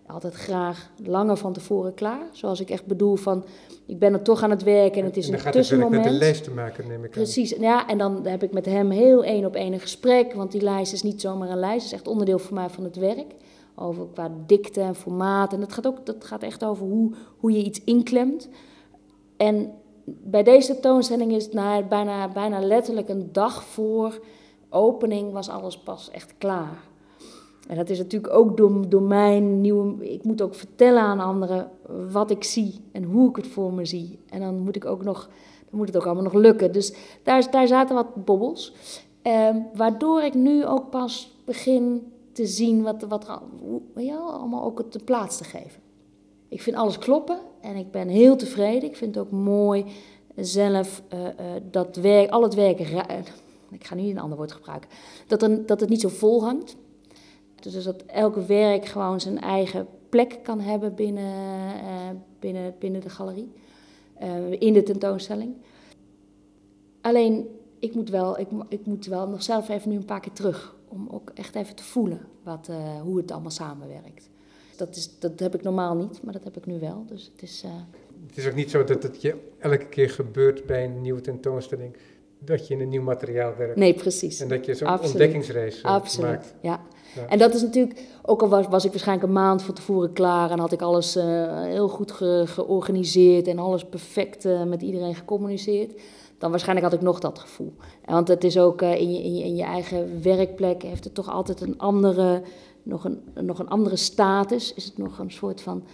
[0.06, 2.26] altijd graag langer van tevoren klaar.
[2.32, 3.44] Zoals ik echt bedoel van,
[3.86, 5.68] ik ben er toch aan het werken en het is en dan een gaat het
[5.68, 6.20] werk met tussenmoment.
[6.20, 7.10] de lijst te maken, neem ik aan.
[7.10, 10.52] Precies, ja, en dan heb ik met hem heel één op één een gesprek, want
[10.52, 12.96] die lijst is niet zomaar een lijst, het is echt onderdeel voor mij van het
[12.96, 13.34] werk.
[13.74, 15.52] Over qua dikte en formaat.
[15.52, 18.48] En dat gaat, ook, dat gaat echt over hoe, hoe je iets inklemt.
[19.36, 19.72] En
[20.04, 24.20] bij deze tentoonstelling is het na, bijna, bijna letterlijk een dag voor
[24.68, 26.78] opening was alles pas echt klaar.
[27.68, 30.12] En dat is natuurlijk ook door, door mijn nieuwe...
[30.12, 31.70] Ik moet ook vertellen aan anderen
[32.12, 34.18] wat ik zie en hoe ik het voor me zie.
[34.30, 35.28] En dan moet ik ook nog
[35.74, 36.72] dan moet het ook allemaal nog lukken.
[36.72, 38.74] Dus daar, daar zaten wat bobbels.
[39.22, 43.40] Ehm, waardoor ik nu ook pas begin te zien wat, wat er
[43.94, 45.82] wel, allemaal ook de plaats te geven.
[46.48, 48.88] Ik vind alles kloppen en ik ben heel tevreden.
[48.88, 49.84] Ik vind het ook mooi
[50.36, 53.18] zelf eh, eh, dat werk, al het werk, eh,
[53.70, 54.90] ik ga nu een ander woord gebruiken,
[55.26, 56.76] dat, er, dat het niet zo vol hangt.
[57.60, 61.32] Dus dat elk werk gewoon zijn eigen plek kan hebben binnen,
[62.38, 63.52] binnen, binnen de galerie,
[64.58, 65.54] in de tentoonstelling.
[67.00, 70.32] Alleen, ik moet, wel, ik, ik moet wel nog zelf even nu een paar keer
[70.32, 74.28] terug, om ook echt even te voelen wat, eh, hoe het allemaal samenwerkt.
[74.76, 77.04] Dat, is, dat heb ik normaal niet, maar dat heb ik nu wel.
[77.06, 77.70] Dus het is, eh,
[78.26, 81.96] Het is ook niet zo dat het je elke keer gebeurt bij een nieuwe tentoonstelling,
[82.38, 83.76] dat je in een nieuw materiaal werkt.
[83.76, 84.40] nee, precies.
[84.40, 85.10] En dat je zo'n Absoluut.
[85.12, 86.54] ontdekkingsreis eh, Absoluut, maakt.
[86.60, 86.80] ja.
[87.14, 87.26] Ja.
[87.26, 90.50] En dat is natuurlijk, ook al was, was ik waarschijnlijk een maand van tevoren klaar
[90.50, 96.00] en had ik alles heel goed ge- georganiseerd en alles perfect met iedereen gecommuniceerd,
[96.38, 97.74] dan waarschijnlijk had ik nog dat gevoel.
[98.04, 101.14] Want het is ook eh, in, je, in, je, in je eigen werkplek heeft het
[101.14, 102.42] toch altijd een andere,
[102.82, 104.74] nog een, nog een andere status.
[104.74, 105.84] Is het nog een soort van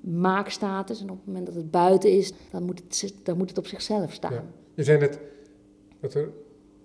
[0.00, 1.00] maakstatus.
[1.00, 3.66] En op het moment dat het buiten is, dan moet het, dan moet het op
[3.66, 4.32] zichzelf staan.
[4.32, 4.44] Ja.
[4.74, 5.18] Je zei net
[6.00, 6.30] dat er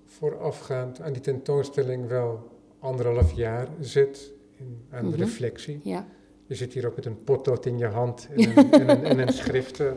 [0.05, 2.39] voorafgaand aan die tentoonstelling wel
[2.79, 5.19] anderhalf jaar zit in, aan de Mhm.
[5.19, 5.79] reflectie.
[5.83, 6.05] Ja.
[6.47, 9.19] Je zit hier ook met een potlood in je hand en een, en een, en
[9.19, 9.91] een schrift eh,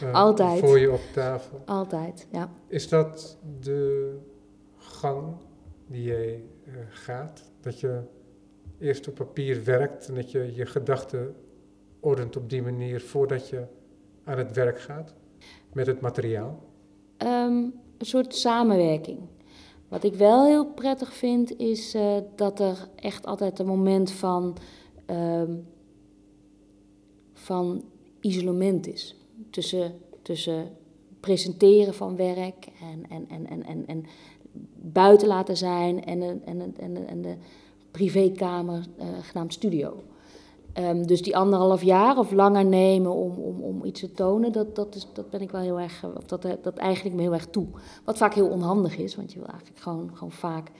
[0.00, 0.58] eh, Altijd.
[0.58, 1.62] voor je op tafel.
[1.64, 2.50] Altijd, ja.
[2.66, 4.14] Is dat de
[4.76, 5.36] gang
[5.86, 7.50] die jij eh, gaat?
[7.60, 8.00] Dat je
[8.78, 11.34] eerst op papier werkt en dat je je gedachten
[12.00, 13.64] ordent op die manier voordat je
[14.24, 15.14] aan het werk gaat
[15.72, 16.62] met het materiaal?
[17.16, 17.56] Ehm,
[17.98, 19.18] een soort samenwerking.
[19.88, 21.96] Wat ik wel heel prettig vind, is
[22.36, 24.56] dat er echt altijd een moment van,
[25.06, 25.52] ehm,
[27.42, 27.82] van
[28.20, 29.16] isolement is.
[29.50, 30.70] Tussen, tussen
[31.20, 34.04] presenteren van werk en, en, en, en, en, en
[34.74, 37.34] buiten laten zijn en, en, en, de- en de
[37.90, 40.02] privékamer eh, genaamd studio.
[40.72, 44.76] Ehm, dus die anderhalf jaar of langer nemen om, om, om iets te tonen, dat,
[44.76, 47.46] dat, is, dat ben ik wel heel erg, dat, eh, dat eigenlijk me heel erg
[47.46, 47.66] toe.
[48.04, 50.70] Wat vaak heel onhandig is, want je wil eigenlijk gewoon, gewoon vaak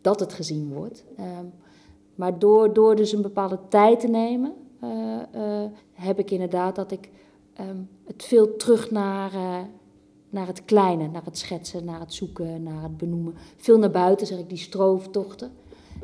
[0.00, 1.04] dat het gezien wordt.
[1.16, 1.44] Ehm,
[2.14, 4.52] maar door, door dus een bepaalde tijd te nemen,
[5.92, 7.10] heb ik inderdaad dat ik
[7.54, 9.58] ehm, het veel terug naar, eh,
[10.30, 13.34] naar het kleine, naar het schetsen, naar het zoeken, naar het benoemen.
[13.56, 15.52] Veel naar buiten, zeg ik, die strooftochten.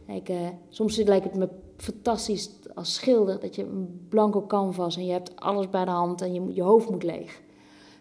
[0.09, 5.13] Uh, soms lijkt het me fantastisch als schilder dat je een blanco canvas en je
[5.13, 7.41] hebt alles bij de hand en je, je hoofd moet leeg.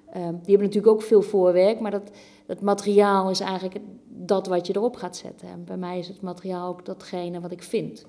[0.07, 2.11] Uh, die hebben natuurlijk ook veel voorwerk, maar dat,
[2.45, 5.47] dat materiaal is eigenlijk dat wat je erop gaat zetten.
[5.47, 8.05] En bij mij is het materiaal ook datgene wat ik vind.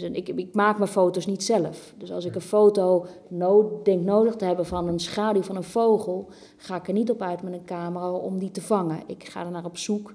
[0.00, 1.94] Dus ik, ik, maak mijn foto's niet zelf.
[1.96, 5.64] Dus als ik een foto nood, denk nodig te hebben van een schaduw van een
[5.64, 9.02] vogel, ga ik er niet op uit met een camera om die te vangen.
[9.06, 10.14] Ik ga er naar op zoek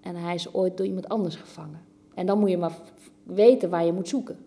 [0.00, 1.80] en hij is ooit door iemand anders gevangen.
[2.14, 2.78] En dan moet je maar
[3.22, 4.38] weten waar je moet zoeken.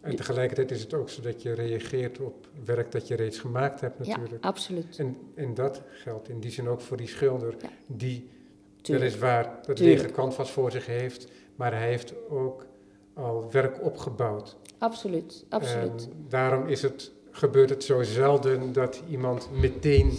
[0.00, 3.80] En tegelijkertijd is het ook zo dat je reageert op werk dat je reeds gemaakt
[3.80, 4.42] hebt natuurlijk.
[4.42, 4.98] Ja, absoluut.
[4.98, 8.28] En, en dat geldt in die zin ook voor die schilder die
[8.82, 12.65] weliswaar dat lege canvas voor zich heeft, maar hij heeft ook
[13.16, 14.56] al werk opgebouwd.
[14.78, 16.08] Absoluut, absoluut.
[16.10, 20.12] En daarom is het, gebeurt het zo zelden dat iemand meteen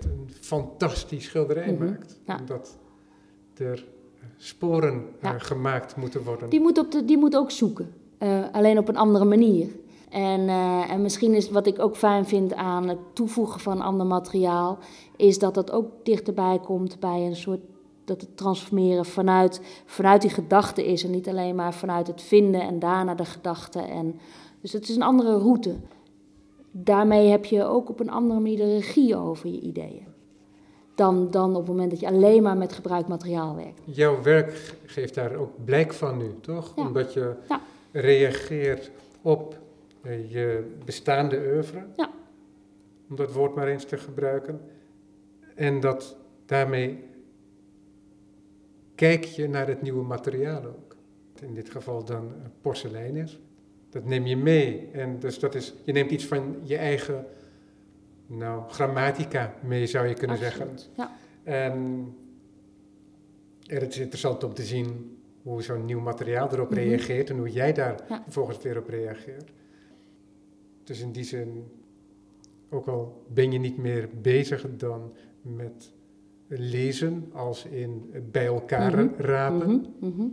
[0.00, 1.84] een fantastisch schilderij mhm.
[1.84, 2.20] maakt.
[2.40, 2.78] Omdat
[3.56, 3.86] er
[4.36, 6.50] sporen eh, gemaakt moeten worden.
[6.50, 9.68] Die moet, op de, die moet ook zoeken, uh, alleen op een andere manier.
[10.10, 14.06] En, uh, en misschien is wat ik ook fijn vind aan het toevoegen van ander
[14.06, 14.78] materiaal,
[15.16, 17.60] is dat dat ook dichterbij komt bij een soort
[18.10, 22.60] dat het transformeren vanuit, vanuit die gedachte is en niet alleen maar vanuit het vinden
[22.60, 23.80] en daarna de gedachte.
[23.80, 24.18] En,
[24.60, 25.74] dus het is een andere route.
[26.70, 30.06] Daarmee heb je ook op een andere manier de regie over je ideeën.
[30.94, 33.80] Dan, dan op het moment dat je alleen maar met gebruikt materiaal werkt.
[33.84, 36.76] Jouw werk geeft daar ook blijk van nu, toch?
[36.76, 37.34] Omdat je
[37.92, 38.90] reageert
[39.22, 39.58] op
[40.02, 41.86] eh, je bestaande oeuvre.
[41.96, 42.10] Ja.
[43.08, 44.60] Om dat woord maar eens te gebruiken.
[45.54, 47.09] En dat daarmee
[49.00, 50.96] kijk je naar het nieuwe materiaal ook.
[51.40, 53.40] In dit geval dan porselein is.
[53.90, 54.90] Dat neem je mee.
[54.92, 57.26] En dus dat is, je neemt iets van je eigen
[58.26, 60.68] nou, grammatica mee, zou je kunnen zeggen.
[60.96, 61.16] Ja.
[61.42, 62.14] En
[63.62, 66.78] het is interessant om te zien hoe zo'n nieuw materiaal erop mhm.
[66.78, 69.50] reageert en hoe jij daar vervolgens weer op reageert.
[70.84, 71.64] Dus in die zin,
[72.70, 75.92] ook al ben je niet meer bezig dan met
[76.58, 79.86] lezen als in bij elkaar mm rapen.
[80.00, 80.26] Mhm, mhm.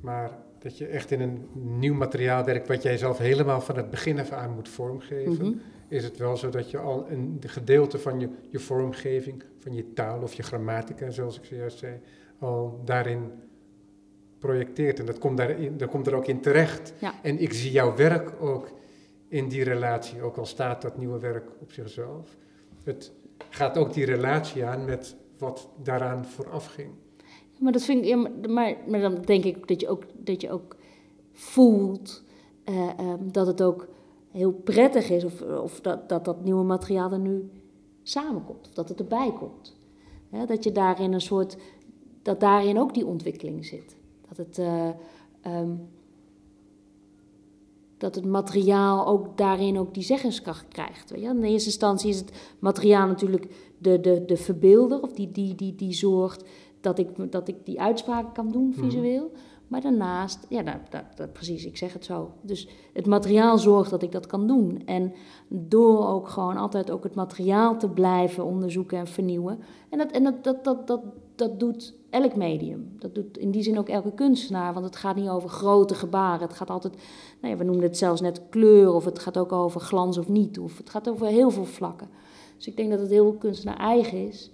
[0.00, 1.46] Maar dat je echt in een
[1.78, 5.46] nieuw materiaal werkt wat jij zelf helemaal van het begin af aan moet vormgeven.
[5.46, 5.58] Mhm.
[5.88, 9.92] Is het wel zo dat je al een gedeelte van je, je vormgeving, van je
[9.92, 12.00] taal of je grammatica, zoals ik zojuist zei,
[12.38, 13.30] al daarin
[14.38, 14.98] projecteert.
[14.98, 16.92] En dat komt, daarin, dat komt er ook in terecht.
[17.22, 18.70] En ik zie jouw werk ook
[19.28, 22.36] in die relatie, ook al staat dat nieuwe werk op zichzelf.
[22.84, 23.12] Het,
[23.48, 26.90] gaat ook die relatie aan met wat daaraan vooraf ging.
[27.58, 30.76] Maar, dat vind ik, maar, maar dan denk ik dat je ook, dat je ook
[31.32, 32.22] voelt
[32.64, 33.88] uh, um, dat het ook
[34.30, 37.50] heel prettig is, of, of dat, dat dat nieuwe materiaal er nu
[38.02, 39.76] samenkomt, of dat het erbij komt.
[40.46, 41.56] dat je daarin een soort,
[42.22, 43.96] dat daarin ook die ontwikkeling zit.
[44.28, 44.88] Dat het, uh,
[45.46, 45.88] um,
[47.98, 51.10] dat het materiaal ook daarin ook die zeggenskracht krijgt.
[51.10, 51.28] Weet je?
[51.28, 55.74] In eerste instantie is het materiaal natuurlijk de, de, de verbeelder, of die, die, die,
[55.74, 56.44] die zorgt
[56.80, 58.84] dat ik, dat ik die uitspraken kan doen mhm.
[58.84, 59.30] visueel.
[59.68, 62.32] Maar daarnaast, ja, dat, dat, dat, precies, ik zeg het zo.
[62.40, 64.82] Dus het materiaal zorgt dat ik dat kan doen.
[64.84, 65.12] En
[65.48, 69.58] door ook gewoon altijd ook het materiaal te blijven onderzoeken en vernieuwen.
[69.90, 71.00] En dat, en dat, dat, dat, dat,
[71.34, 72.96] dat doet elk medium.
[72.98, 76.46] Dat doet in die zin ook elke kunstenaar, want het gaat niet over grote gebaren.
[76.46, 76.94] Het gaat altijd,
[77.40, 80.28] nou ja, we noemden het zelfs net kleur, of het gaat ook over glans of
[80.28, 82.08] niet, of het gaat over heel veel vlakken.
[82.56, 84.50] Dus ik denk dat het heel kunstenaar eigen is.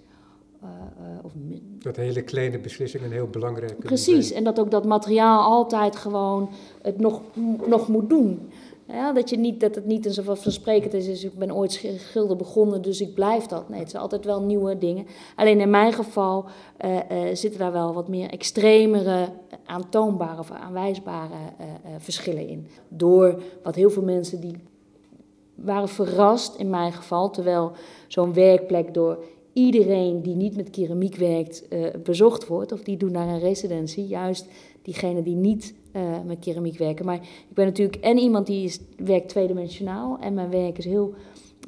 [0.63, 1.31] Uh, uh, of
[1.79, 6.49] dat hele kleine beslissingen heel belangrijk Precies, en dat ook dat materiaal altijd gewoon
[6.81, 7.21] het nog,
[7.67, 8.49] nog moet doen.
[8.87, 12.37] Ja, dat, je niet, dat het niet een vanzelfsprekend is, is, ik ben ooit schilder
[12.37, 13.69] begonnen, dus ik blijf dat.
[13.69, 15.05] Nee, het zijn altijd wel nieuwe dingen.
[15.35, 16.45] Alleen in mijn geval
[16.85, 19.29] uh, uh, zitten daar wel wat meer extremere,
[19.65, 21.35] aantoonbare of aanwijsbare
[21.97, 22.67] verschillen in.
[22.87, 24.55] Door wat heel veel mensen die
[25.55, 27.71] waren verrast in mijn geval, terwijl
[28.07, 29.23] zo'n werkplek door
[29.53, 31.67] iedereen die niet met keramiek werkt
[32.03, 34.47] bezocht wordt, of die doen naar een residentie, juist
[34.81, 37.05] diegenen die niet uh, met keramiek werken.
[37.05, 41.13] Maar ik ben natuurlijk en iemand die is, werkt tweedimensionaal en mijn werk is heel,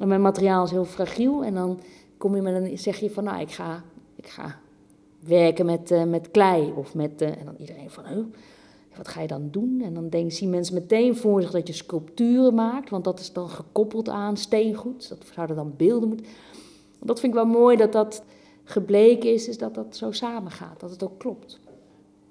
[0.04, 1.44] mijn materiaal is heel fragiel.
[1.44, 1.80] En dan
[2.16, 3.82] kom je met een, zeg je van, nou, ik ga,
[4.16, 4.58] ik ga
[5.18, 8.04] werken met, uh, met klei of met, uh, en dan iedereen van,
[8.96, 9.80] wat ga je dan doen?
[9.84, 13.32] En dan denk, zien mensen meteen voor zich dat je sculpturen maakt, want dat is
[13.32, 15.08] dan gekoppeld aan steengoed.
[15.08, 16.26] Dat zouden dan beelden moeten.
[17.00, 18.22] Dat vind ik wel mooi dat dat
[18.64, 21.58] gebleken is, is dat dat zo samengaat, dat het ook klopt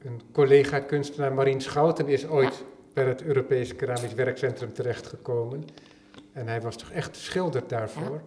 [0.05, 5.63] een collega kunstenaar Marien Schouten is ooit bij het Europees Keramisch Werkcentrum terechtgekomen.
[6.33, 8.21] En hij was toch echt schilder daarvoor.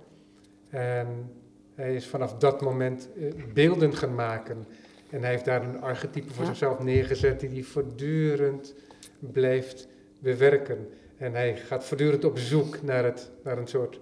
[0.68, 1.30] En
[1.74, 4.66] Hij is vanaf dat moment uh, beelden gaan maken.
[5.10, 8.74] En hij heeft daar een archetype voor zichzelf neergezet die hij voortdurend
[9.18, 10.88] blijft bewerken.
[11.16, 14.00] En hij gaat voortdurend op zoek naar, het, naar een soort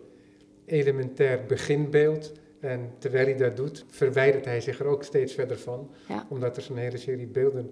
[0.65, 2.33] elementair beginbeeld.
[2.67, 5.89] En terwijl hij dat doet, verwijdert hij zich er ook steeds verder van.
[6.09, 6.27] Ja.
[6.29, 7.71] Omdat er zo'n hele serie beelden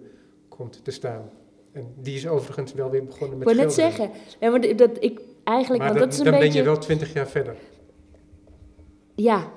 [0.48, 1.30] komt te staan.
[1.72, 4.10] En die is overigens wel weer begonnen Ik met wou net schilderen.
[4.10, 6.48] zeggen, ja, maar dat ik eigenlijk, Maar want dat- dat is een dan beetje...
[6.52, 7.56] ben je wel twintig jaar verder.
[9.14, 9.52] Ja.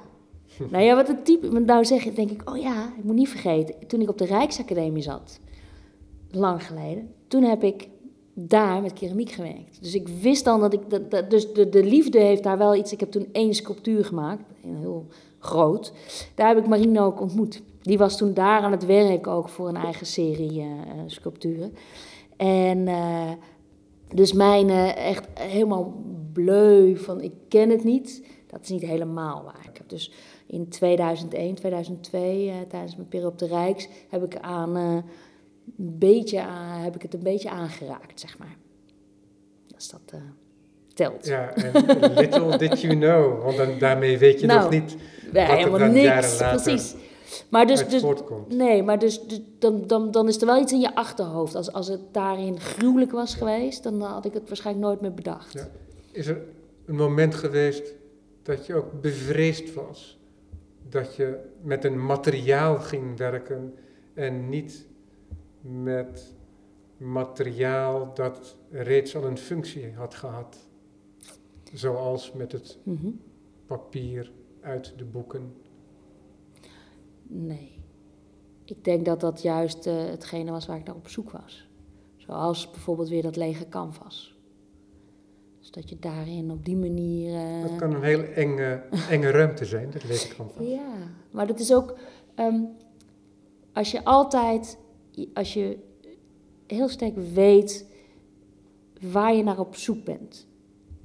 [0.71, 3.29] Nou ja, wat het type, want nou zeg, denk ik, oh ja, ik moet niet
[3.29, 3.87] vergeten.
[3.87, 5.39] Toen ik op de Rijksacademie zat,
[6.31, 7.87] lang geleden, toen heb ik
[8.33, 9.77] daar met keramiek gewerkt.
[9.81, 12.75] Dus ik wist dan dat ik, dat, dat- dus de, de liefde heeft daar wel
[12.75, 12.91] iets.
[12.91, 15.05] Ik heb toen één sculptuur gemaakt, een heel
[15.39, 15.93] groot.
[16.35, 17.61] Daar heb ik Marino ook ontmoet.
[17.81, 20.67] Die was toen daar aan het werk ook voor een eigen serie eh,
[21.05, 21.73] sculpturen.
[22.37, 23.31] En eh,
[24.13, 28.25] dus mijn eh, echt helemaal bleu van ik ken het niet.
[28.47, 29.65] Dat is niet helemaal waar.
[29.69, 30.11] Ik heb dus
[30.45, 35.03] in 2001, 2002, eh, tijdens mijn periode op de Rijks, heb ik, aan, een
[35.77, 36.39] beetje
[36.83, 38.55] heb ik het een beetje aangeraakt, zeg maar.
[39.75, 40.21] Als dat
[40.93, 41.25] telt.
[41.25, 44.97] Ja, en little did you know, want dan, daarmee weet je Nou, nog niet
[45.33, 46.95] Er helemaal niks, precies.
[47.49, 48.03] Maar dus, dus.
[48.47, 51.55] Nee, maar dus, dus dan, dan, dan is er wel iets in je achterhoofd.
[51.55, 55.53] Als, als het daarin gruwelijk was geweest, dan had ik het waarschijnlijk nooit meer bedacht.
[55.53, 55.67] Ja.
[56.11, 56.41] Is er
[56.85, 57.93] een moment geweest
[58.43, 60.19] dat je ook bevreesd was?
[60.89, 63.73] Dat je met een materiaal ging werken
[64.13, 64.85] en niet
[65.61, 66.33] met
[66.97, 70.57] materiaal dat reeds al een functie had gehad?
[71.73, 73.07] Zoals met het Mhm.
[73.65, 74.31] papier
[74.67, 75.53] uit de boeken.
[77.27, 77.75] Nee.
[78.65, 81.67] Ik denk dat dat juist eh, hetgene was waar ik naar op zoek was.
[82.15, 84.35] Zoals bijvoorbeeld weer dat lege canvas.
[85.59, 87.35] Dus dat je daarin op die manier...
[87.35, 90.51] eh, Dat kan een heel enge, enge ruimte zijn, dat lees ik van.
[90.59, 90.93] Ja,
[91.31, 91.97] maar dat is ook...
[92.35, 92.61] ehm,
[93.73, 94.77] als je altijd...
[95.33, 95.77] Als je
[96.67, 97.85] heel sterk weet
[99.11, 100.47] waar je naar op zoek bent.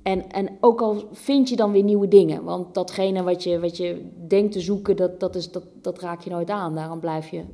[0.02, 2.44] En, en ook al vind je dan weer nieuwe dingen.
[2.44, 6.20] Want datgene wat je, wat je denkt te zoeken, dat, dat, is, dat, dat raak
[6.20, 6.74] je nooit aan.
[6.74, 7.44] Daarom blijf je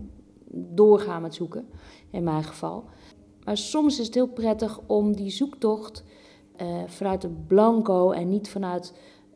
[0.51, 1.69] doorgaan met zoeken,
[2.11, 2.85] in mijn geval.
[3.45, 6.05] Maar soms is het heel prettig om die zoektocht
[6.57, 8.93] eh, vanuit het blanco en niet vanuit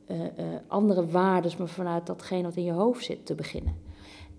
[0.07, 0.31] eh, eh,
[0.67, 3.77] andere waarden, maar vanuit datgene wat in je hoofd zit te beginnen.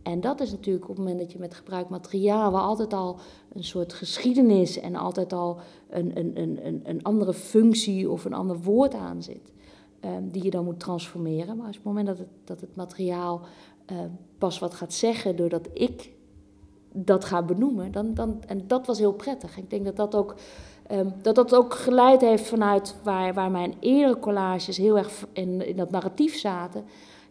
[0.04, 3.18] En dat is natuurlijk op het moment dat je met gebruikt materiaal, waar altijd al
[3.54, 8.60] een soort geschiedenis en altijd al een, een, een, een, andere functie of een ander
[8.60, 9.51] woord aan zit,
[9.99, 11.58] ehm, die je dan moet transformeren.
[11.58, 13.41] Maar op het moment dat het, dat het materiaal
[13.86, 13.97] eh,
[14.38, 16.12] pas wat gaat zeggen doordat ik
[16.93, 19.58] dat ga benoemen, dan, dan, en dat was heel prettig.
[19.58, 20.36] Ik denk dat dat ook,
[20.88, 25.68] ehm, dat dat ook geleid heeft vanuit waar, waar mijn eerdere collages heel erg in,
[25.68, 26.86] in dat narratief zaten.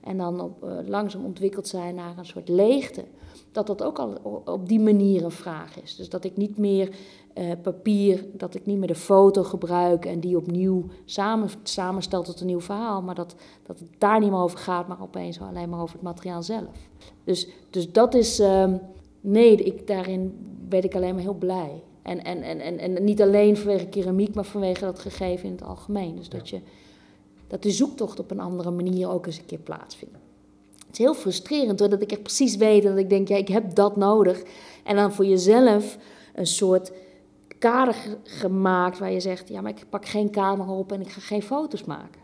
[0.04, 3.04] En dan op, eh, langzaam ontwikkeld zijn naar een soort leegte.
[3.52, 5.96] Dat dat ook al op die manier een vraag is.
[5.96, 6.96] Dus dat ik niet meer
[7.34, 12.40] eh, papier, dat ik niet meer de foto gebruik en die opnieuw samen, samenstel tot
[12.40, 13.02] een nieuw verhaal.
[13.02, 13.34] Maar dat,
[13.66, 16.88] dat het daar niet meer over gaat, maar opeens alleen maar over het materiaal zelf.
[17.24, 18.76] Dus, dus dat is, ehm,
[19.20, 20.36] nee, ik, daarin
[20.68, 21.82] ben ik alleen maar heel blij.
[22.02, 25.62] En, en, en, en, en niet alleen vanwege keramiek, maar vanwege dat gegeven in het
[25.62, 26.16] algemeen.
[26.16, 26.60] Dus dat, je,
[27.52, 30.14] dat de zoektocht op een andere manier ook eens een keer plaatsvindt.
[30.86, 33.48] Het is heel frustrerend hoor, dat ik echt precies weet dat ik denk, ja, ik
[33.48, 34.42] heb dat nodig.
[34.84, 35.98] En dan voor jezelf
[36.34, 36.92] een soort
[37.58, 41.08] kader ge- gemaakt waar je zegt, ja, maar ik pak geen camera op en ik
[41.08, 42.20] ga geen foto's maken.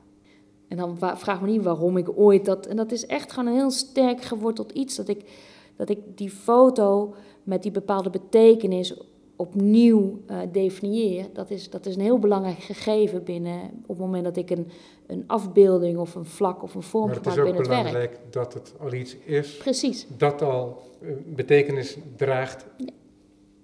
[0.68, 2.66] En dan vraag me niet waarom ik ooit dat...
[2.66, 4.96] En dat is echt gewoon een heel sterk geworteld iets.
[4.96, 5.30] Dat ik,
[5.76, 8.94] dat ik die foto met die bepaalde betekenis
[9.38, 11.26] opnieuw eh definieer.
[11.32, 13.60] Dat is, dat is een heel belangrijk gegeven binnen...
[13.82, 14.68] op het moment dat ik een,
[15.06, 17.92] een afbeelding of een vlak of een vorm Maar het is gebruik ook binnen het
[17.92, 18.10] werk.
[18.10, 22.66] belangrijk dat het al iets is Precies, dat al eh, betekenis draagt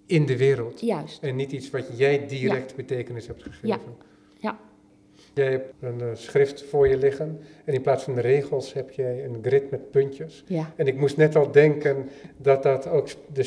[0.07, 0.81] in de wereld.
[0.81, 1.23] juist.
[1.23, 3.69] En niet iets wat jij direct betekenis hebt gegeven.
[3.69, 3.79] Ja,
[4.39, 4.59] ja.
[5.35, 8.91] Jij hebt een eh, schrift voor je liggen en in plaats van de regels heb
[8.91, 10.45] jij een grid met puntjes.
[10.47, 13.43] Ja, En ik moest net al denken dat dat ook de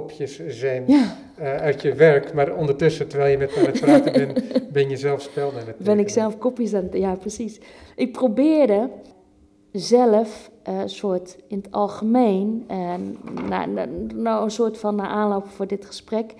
[0.00, 1.16] speldenkopjes zijn ja.
[1.36, 2.34] eh, uit je werk.
[2.34, 4.42] Maar ondertussen, terwijl je met me aan het praten bent,
[4.72, 6.94] ben je zelf spelden aan het ben ik zelf kopjes aan het...
[6.94, 7.60] Ja, precies.
[7.96, 8.90] Ik probeerde
[9.72, 12.64] zelf eh, een soort in het algemeen...
[12.66, 12.94] eh,
[13.48, 16.34] na, na- nou, een soort van naar aanloop voor dit gesprek...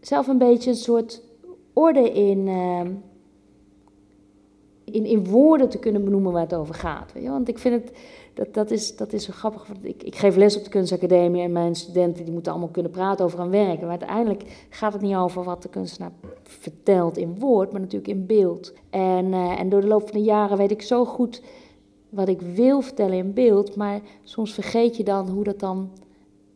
[0.00, 1.22] zelf een beetje een soort
[1.72, 2.48] orde in...
[4.84, 7.12] in, in woorden te kunnen benoemen waar het over gaat.
[7.12, 7.28] Weet je?
[7.28, 7.98] Want ik vind het,
[8.34, 9.66] dat, dat, is, dat is zo grappig.
[9.66, 12.90] want Ik, ik geef les op de kunstacademie en mijn studenten die moeten allemaal kunnen
[12.92, 13.80] praten over hun werk.
[13.80, 16.12] Maar uiteindelijk gaat het niet over wat de kunstenaar
[16.42, 18.72] vertelt in woord, maar natuurlijk in beeld.
[18.90, 21.42] En, eh, en door de loop van de jaren weet ik zo goed
[22.08, 25.90] wat ik wil vertellen in beeld, maar soms vergeet je dan hoe dat dan,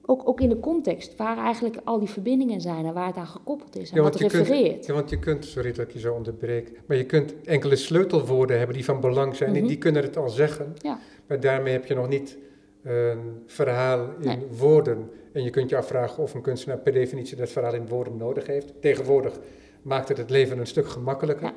[0.06, 3.26] ook, ook in de context, waar eigenlijk al die verbindingen zijn en waar het aan
[3.26, 4.86] gekoppeld is en Ja, wat kunt- refereert.
[4.86, 8.56] Ja, want je kunt, sorry dat ik je zo onderbreek, maar je kunt enkele sleutelwoorden
[8.58, 9.50] hebben die van belang zijn.
[9.50, 9.58] Mhm.
[9.60, 10.98] En die kunnen het al zeggen, Ja.
[11.26, 12.38] Maar daarmee heb je nog niet
[12.82, 14.46] een verhaal in Nee.
[14.50, 15.10] woorden.
[15.32, 18.46] En je kunt je afvragen of een kunstenaar per definitie dat verhaal in woorden nodig
[18.46, 18.72] heeft.
[18.80, 19.38] Tegenwoordig
[19.82, 21.44] maakt het het leven een stuk gemakkelijker.
[21.46, 21.54] Ja.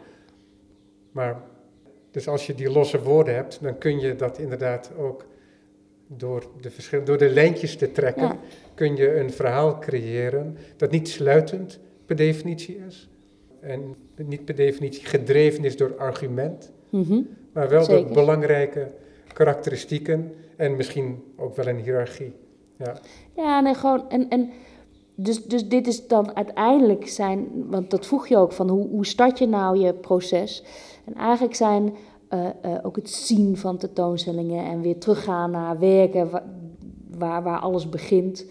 [1.11, 1.41] Maar
[2.11, 5.25] dus als je die losse woorden hebt, dan kun je dat inderdaad ook
[6.07, 8.37] door de, verschil, door de lijntjes te trekken, Ja.
[8.73, 13.09] kun je een verhaal creëren dat niet sluitend per definitie is.
[13.59, 17.19] En niet per definitie gedreven is door argument, Mhm.
[17.53, 18.13] maar wel door Zeker.
[18.13, 18.91] belangrijke
[19.33, 22.33] karakteristieken en misschien ook wel een hiërarchie.
[22.77, 22.93] Ja,
[23.35, 24.09] Ja, nee, gewoon.
[24.09, 24.49] En, en
[25.15, 27.47] dus, dus dit is dan uiteindelijk zijn.
[27.69, 30.63] Want dat vroeg je ook van hoe, hoe start je nou je proces?
[31.05, 31.93] En eigenlijk zijn
[32.27, 36.43] eh, eh, ook het zien van tentoonstellingen en weer teruggaan naar werken wa-
[37.17, 38.45] waar, waar alles begint.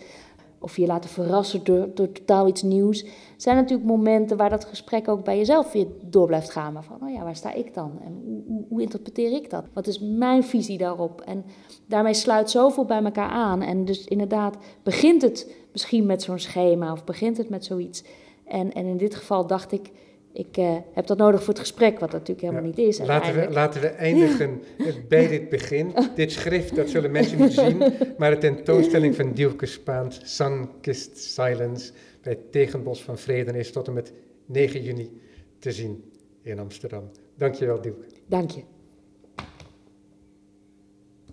[0.60, 3.04] Of je laten verrassen door, door totaal iets nieuws.
[3.36, 6.72] Zijn natuurlijk momenten waar dat gesprek ook bij jezelf weer door blijft gaan.
[6.72, 7.98] Maar van, oh ja, waar sta ik dan?
[8.04, 9.64] En hoe, hoe, interpreteer ik dat?
[9.72, 11.20] Wat is mijn visie daarop?
[11.20, 11.44] En
[11.86, 13.62] daarmee sluit zoveel bij elkaar aan.
[13.62, 18.02] En dus inderdaad begint het misschien met zo'n schema of begint het met zoiets.
[18.44, 19.90] En, en in dit geval dacht ik,
[20.38, 22.76] ik eh, heb dat nodig voor het gesprek, wat dat natuurlijk helemaal Ja.
[22.76, 22.98] niet is.
[22.98, 24.62] Laten we, laten we eindigen
[25.08, 25.92] bij dit begin.
[26.14, 27.78] Dit schrift, dat zullen mensen niet zien,
[28.18, 33.86] maar de tentoonstelling van Dielke Spaans, Sun-Kissed Silence, bij het Tegenbos van Vreden, is tot
[33.86, 34.12] en met
[34.46, 35.20] 9 juni
[35.58, 36.04] te zien
[36.42, 37.10] in Amsterdam.
[37.36, 38.04] Dankjewel, Dielke.
[38.26, 38.60] Dank je.